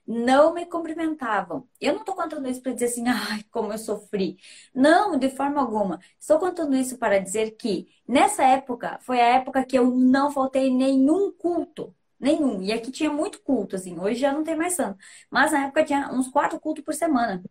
[0.06, 1.68] não me cumprimentavam.
[1.80, 4.38] Eu não estou contando isso para dizer assim, ai, como eu sofri.
[4.74, 6.00] Não, de forma alguma.
[6.20, 10.74] Estou contando isso para dizer que nessa época foi a época que eu não faltei
[10.74, 11.96] nenhum culto.
[12.20, 12.62] Nenhum.
[12.62, 14.00] E aqui tinha muito culto, assim.
[14.00, 14.98] Hoje já não tem mais santo.
[15.30, 17.44] Mas na época tinha uns quatro cultos por semana.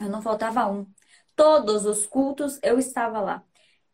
[0.00, 0.86] Eu não faltava um.
[1.36, 3.44] Todos os cultos eu estava lá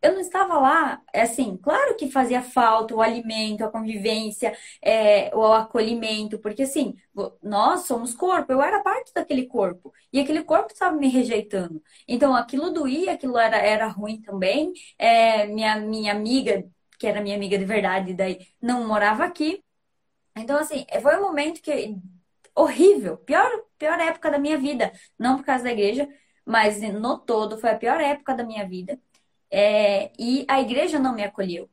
[0.02, 5.34] eu não estava lá, é assim, claro que fazia falta o alimento, a convivência, é,
[5.34, 6.94] o acolhimento, porque assim,
[7.42, 11.82] nós somos corpo, eu era parte daquele corpo, e aquele corpo estava me rejeitando.
[12.06, 14.72] Então aquilo doía, aquilo era, era ruim também.
[14.98, 16.64] É, minha, minha amiga,
[16.98, 19.62] que era minha amiga de verdade, daí não morava aqui.
[20.36, 21.96] Então, assim, foi um momento que
[22.54, 26.08] horrível, pior, pior época da minha vida, não por causa da igreja,
[26.44, 28.98] mas no todo foi a pior época da minha vida.
[29.50, 31.70] É, e a igreja não me acolheu.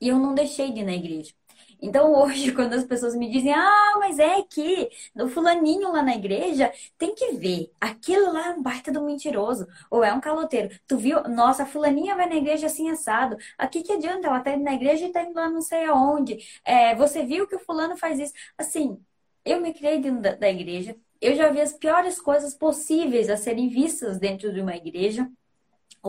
[0.00, 1.34] E eu não deixei de ir na igreja.
[1.80, 6.14] Então hoje, quando as pessoas me dizem, ah, mas é que o fulaninho lá na
[6.14, 10.68] igreja, tem que ver, aquele lá é um baita do mentiroso, ou é um caloteiro.
[10.86, 11.22] Tu viu?
[11.24, 13.36] Nossa, a fulaninha vai na igreja assim assado.
[13.58, 14.28] Aqui que adianta?
[14.28, 16.38] Ela tá indo na igreja e tá indo lá não sei aonde.
[16.64, 18.32] É, você viu que o fulano faz isso?
[18.58, 18.98] Assim,
[19.44, 23.36] eu me criei dentro da, da igreja, eu já vi as piores coisas possíveis a
[23.36, 25.30] serem vistas dentro de uma igreja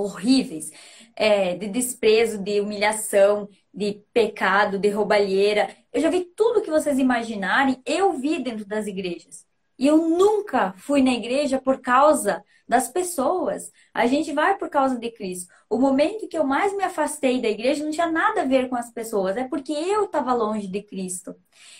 [0.01, 0.71] horríveis,
[1.15, 5.69] é, de desprezo, de humilhação, de pecado, de roubalheira.
[5.91, 9.45] Eu já vi tudo que vocês imaginarem, eu vi dentro das igrejas.
[9.77, 13.71] E eu nunca fui na igreja por causa das pessoas.
[13.93, 15.51] A gente vai por causa de Cristo.
[15.69, 18.75] O momento que eu mais me afastei da igreja não tinha nada a ver com
[18.75, 21.35] as pessoas, é porque eu estava longe de Cristo.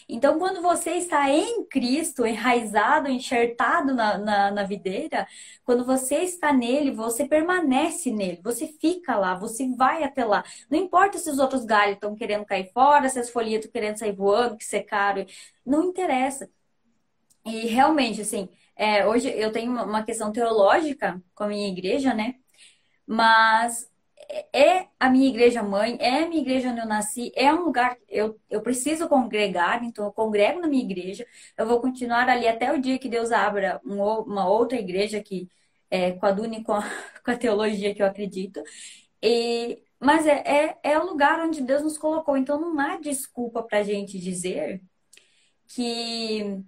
[0.10, 5.28] Então, quando você está em Cristo, enraizado, enxertado na, na, na videira,
[5.66, 10.44] quando você está nele, você permanece nele, você fica lá, você vai até lá.
[10.70, 13.98] Não importa se os outros galhos estão querendo cair fora, se as folhinhas estão querendo
[13.98, 15.26] sair voando, que secaram,
[15.66, 16.50] não interessa.
[17.46, 22.36] E realmente, assim, é, hoje eu tenho uma questão teológica com a minha igreja, né?
[23.06, 23.90] Mas
[24.54, 27.98] é a minha igreja mãe, é a minha igreja onde eu nasci, é um lugar
[28.10, 31.26] eu, eu preciso congregar, então eu congrego na minha igreja.
[31.58, 35.50] Eu vou continuar ali até o dia que Deus abra um, uma outra igreja que
[35.90, 36.84] é, coadune com a,
[37.24, 38.62] com a teologia que eu acredito.
[39.22, 43.64] E, mas é, é, é o lugar onde Deus nos colocou, então não há desculpa
[43.64, 44.82] para a gente dizer
[45.68, 46.64] que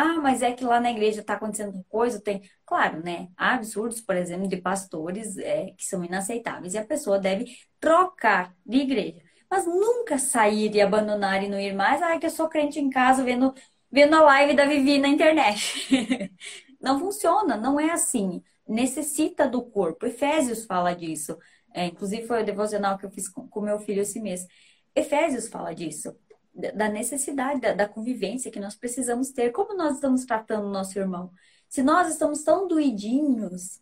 [0.00, 2.42] ah, mas é que lá na igreja está acontecendo coisa, tem.
[2.64, 3.28] Claro, né?
[3.36, 7.46] Há absurdos, por exemplo, de pastores é, que são inaceitáveis e a pessoa deve
[7.78, 9.22] trocar de igreja.
[9.50, 12.00] Mas nunca sair e abandonar e não ir mais.
[12.02, 13.54] Ah, que eu sou crente em casa vendo,
[13.90, 16.32] vendo a live da Vivi na internet.
[16.80, 18.42] não funciona, não é assim.
[18.66, 20.06] Necessita do corpo.
[20.06, 21.38] Efésios fala disso.
[21.74, 24.46] É, inclusive foi o devocional que eu fiz com, com meu filho esse mês.
[24.94, 26.16] Efésios fala disso
[26.54, 29.50] da necessidade da, da, convivência que nós precisamos ter.
[29.50, 31.30] Como nós estamos tratando o nosso irmão?
[31.68, 33.80] Se nós estamos tão doidinhos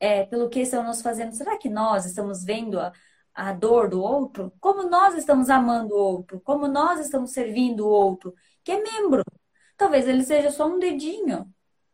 [0.00, 2.92] é, pelo que estamos fazendo, será que nós estamos vendo a,
[3.34, 4.52] a dor do outro?
[4.60, 6.40] Como nós estamos amando o outro?
[6.40, 8.34] Como nós estamos servindo o outro?
[8.64, 9.22] Que é membro.
[9.76, 11.48] Talvez ele seja só um dedinho,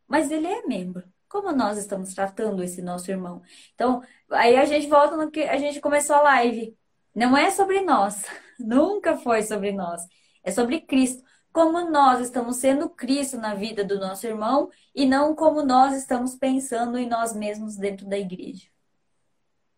[0.08, 1.04] mas ele é membro.
[1.28, 3.42] Como nós estamos tratando esse nosso irmão?
[3.74, 6.76] Então, aí a gente volta no que a gente começou a live.
[7.14, 8.24] Não é sobre nós,
[8.58, 10.02] nunca foi sobre nós.
[10.42, 11.22] É sobre Cristo.
[11.52, 16.34] Como nós estamos sendo Cristo na vida do nosso irmão e não como nós estamos
[16.34, 18.68] pensando em nós mesmos dentro da igreja.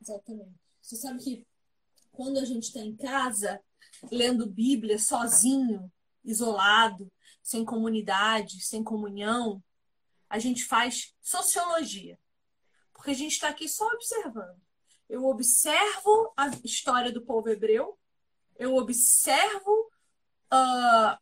[0.01, 0.55] Exatamente.
[0.81, 1.47] Você sabe que
[2.12, 3.61] quando a gente está em casa,
[4.11, 5.93] lendo Bíblia sozinho,
[6.24, 7.12] isolado,
[7.43, 9.62] sem comunidade, sem comunhão,
[10.29, 12.18] a gente faz sociologia.
[12.93, 14.61] Porque a gente está aqui só observando.
[15.09, 17.97] Eu observo a história do povo hebreu,
[18.59, 19.90] eu observo
[20.52, 21.18] uh,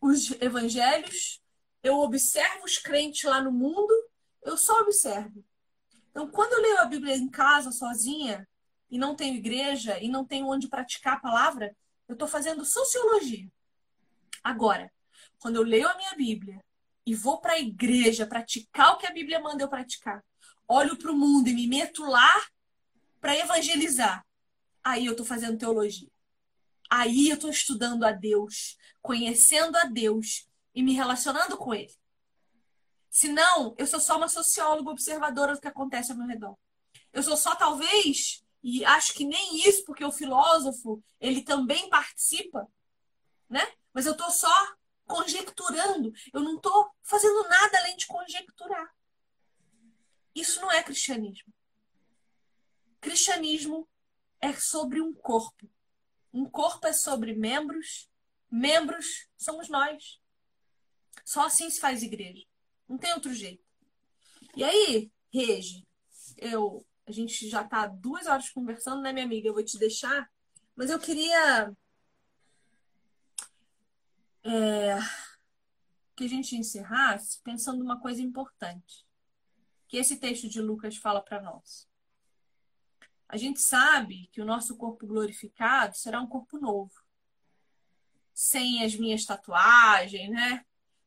[0.00, 1.40] os evangelhos,
[1.82, 3.92] eu observo os crentes lá no mundo,
[4.42, 5.44] eu só observo.
[6.10, 8.48] Então, quando eu leio a Bíblia em casa, sozinha,
[8.90, 11.76] e não tenho igreja, e não tenho onde praticar a palavra,
[12.08, 13.48] eu estou fazendo sociologia.
[14.42, 14.90] Agora,
[15.38, 16.64] quando eu leio a minha Bíblia
[17.04, 20.24] e vou para a igreja praticar o que a Bíblia manda eu praticar,
[20.68, 22.46] olho para o mundo e me meto lá
[23.20, 24.24] para evangelizar,
[24.82, 26.08] aí eu estou fazendo teologia.
[26.90, 31.94] Aí eu estou estudando a Deus, conhecendo a Deus e me relacionando com Ele.
[33.10, 36.56] Senão, eu sou só uma socióloga observadora do que acontece ao meu redor.
[37.12, 42.70] Eu sou só, talvez, e acho que nem isso, porque o filósofo, ele também participa,
[43.48, 43.66] né?
[43.92, 44.76] Mas eu estou só
[45.06, 46.12] conjecturando.
[46.32, 48.94] Eu não estou fazendo nada além de conjecturar.
[50.34, 51.54] Isso não é cristianismo.
[53.00, 53.88] Cristianismo
[54.40, 55.70] é sobre um corpo.
[56.36, 58.10] Um corpo é sobre membros,
[58.50, 60.20] membros somos nós.
[61.24, 62.44] Só assim se faz igreja.
[62.86, 63.64] Não tem outro jeito.
[64.54, 65.88] E aí, Regi,
[66.36, 69.48] eu, a gente já tá duas horas conversando, né, minha amiga?
[69.48, 70.30] Eu vou te deixar,
[70.76, 71.74] mas eu queria
[74.44, 74.98] é,
[76.14, 79.06] que a gente encerrasse pensando uma coisa importante,
[79.88, 81.88] que esse texto de Lucas fala para nós.
[83.28, 86.92] A gente sabe que o nosso corpo glorificado será um corpo novo.
[88.32, 90.64] Sem as minhas tatuagens, né?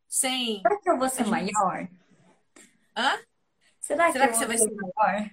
[0.07, 0.61] Sem.
[0.61, 1.87] Será que eu vou ser maior?
[2.97, 3.19] Hã?
[3.79, 5.29] Será, Será que, que você vai ser maior?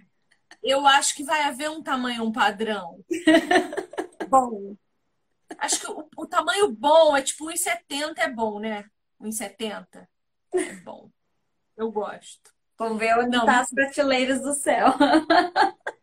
[0.62, 3.04] Eu acho que vai haver um tamanho, um padrão.
[4.28, 4.76] bom.
[5.58, 8.84] Acho que o, o, tamanho bom é tipo 1,70 é bom, né?
[9.20, 10.06] 1,70
[10.54, 11.10] é bom.
[11.76, 12.54] Eu gosto.
[12.78, 14.88] Vamos ver onde estão tá as prateleiras do céu.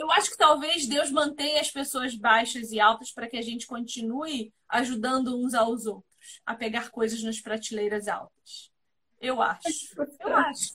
[0.00, 3.66] Eu acho que talvez Deus mantenha as pessoas baixas e altas para que a gente
[3.66, 8.72] continue ajudando uns aos outros a pegar coisas nas prateleiras altas.
[9.20, 9.68] Eu acho.
[10.20, 10.74] Eu acho.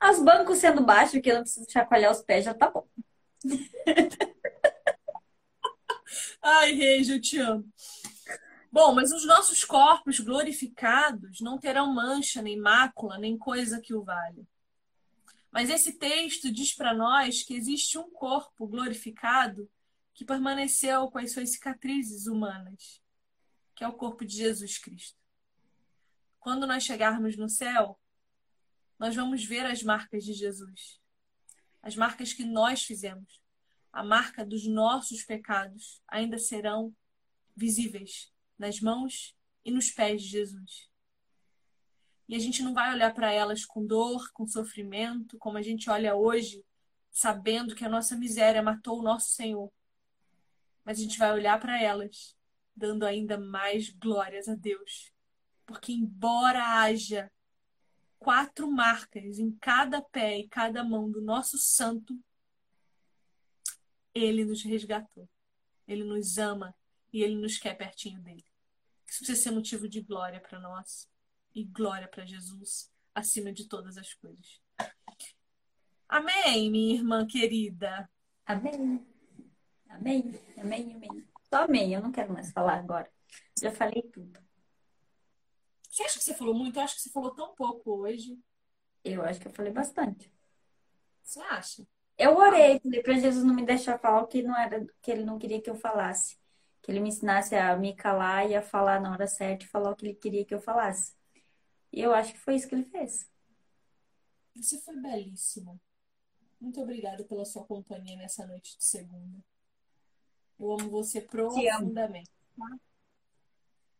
[0.00, 2.86] Os bancos sendo baixos, que eu não preciso chacoalhar os pés, já tá bom.
[6.40, 7.68] Ai, Reis, eu te amo.
[8.70, 14.04] Bom, mas os nossos corpos glorificados não terão mancha, nem mácula, nem coisa que o
[14.04, 14.46] valha.
[15.56, 19.66] Mas esse texto diz para nós que existe um corpo glorificado
[20.12, 23.02] que permaneceu com as suas cicatrizes humanas,
[23.74, 25.18] que é o corpo de Jesus Cristo.
[26.38, 27.98] Quando nós chegarmos no céu,
[28.98, 31.00] nós vamos ver as marcas de Jesus,
[31.80, 33.40] as marcas que nós fizemos,
[33.90, 36.94] a marca dos nossos pecados ainda serão
[37.56, 39.34] visíveis nas mãos
[39.64, 40.90] e nos pés de Jesus.
[42.28, 45.88] E a gente não vai olhar para elas com dor, com sofrimento, como a gente
[45.88, 46.64] olha hoje,
[47.10, 49.72] sabendo que a nossa miséria matou o nosso Senhor.
[50.84, 52.36] Mas a gente vai olhar para elas,
[52.74, 55.12] dando ainda mais glórias a Deus.
[55.64, 57.30] Porque, embora haja
[58.18, 62.18] quatro marcas em cada pé e cada mão do nosso santo,
[64.12, 65.28] ele nos resgatou.
[65.86, 66.74] Ele nos ama
[67.12, 68.44] e ele nos quer pertinho dele.
[69.06, 71.08] Isso precisa ser motivo de glória para nós
[71.56, 74.60] e glória para Jesus acima de todas as coisas.
[76.06, 78.08] Amém, minha irmã querida.
[78.44, 79.04] Amém.
[79.88, 80.32] Amém.
[80.58, 81.28] Amém, amém.
[81.48, 83.10] Só amém, eu não quero mais falar agora.
[83.58, 84.38] Já falei tudo.
[85.90, 86.78] Você acha que você falou muito?
[86.78, 88.38] Eu acho que você falou tão pouco hoje.
[89.02, 90.30] Eu acho que eu falei bastante.
[91.22, 91.86] Você acha?
[92.18, 95.24] Eu orei, falei para Jesus não me deixar falar o que não era, que ele
[95.24, 96.36] não queria que eu falasse.
[96.82, 99.90] Que ele me ensinasse a me calar e a falar na hora certa e falar
[99.90, 101.16] o que ele queria que eu falasse.
[101.96, 103.26] E eu acho que foi isso que ele fez.
[104.54, 105.80] Você foi belíssima.
[106.60, 109.42] Muito obrigada pela sua companhia nessa noite de segunda.
[110.60, 112.30] Eu amo você profundamente.
[112.54, 112.78] Tá?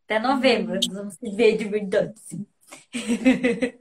[0.05, 2.13] Até novembro, nós vamos se ver de verdade.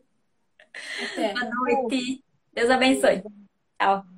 [1.15, 2.25] Boa noite.
[2.55, 3.23] Deus abençoe.
[3.79, 4.16] Tchau.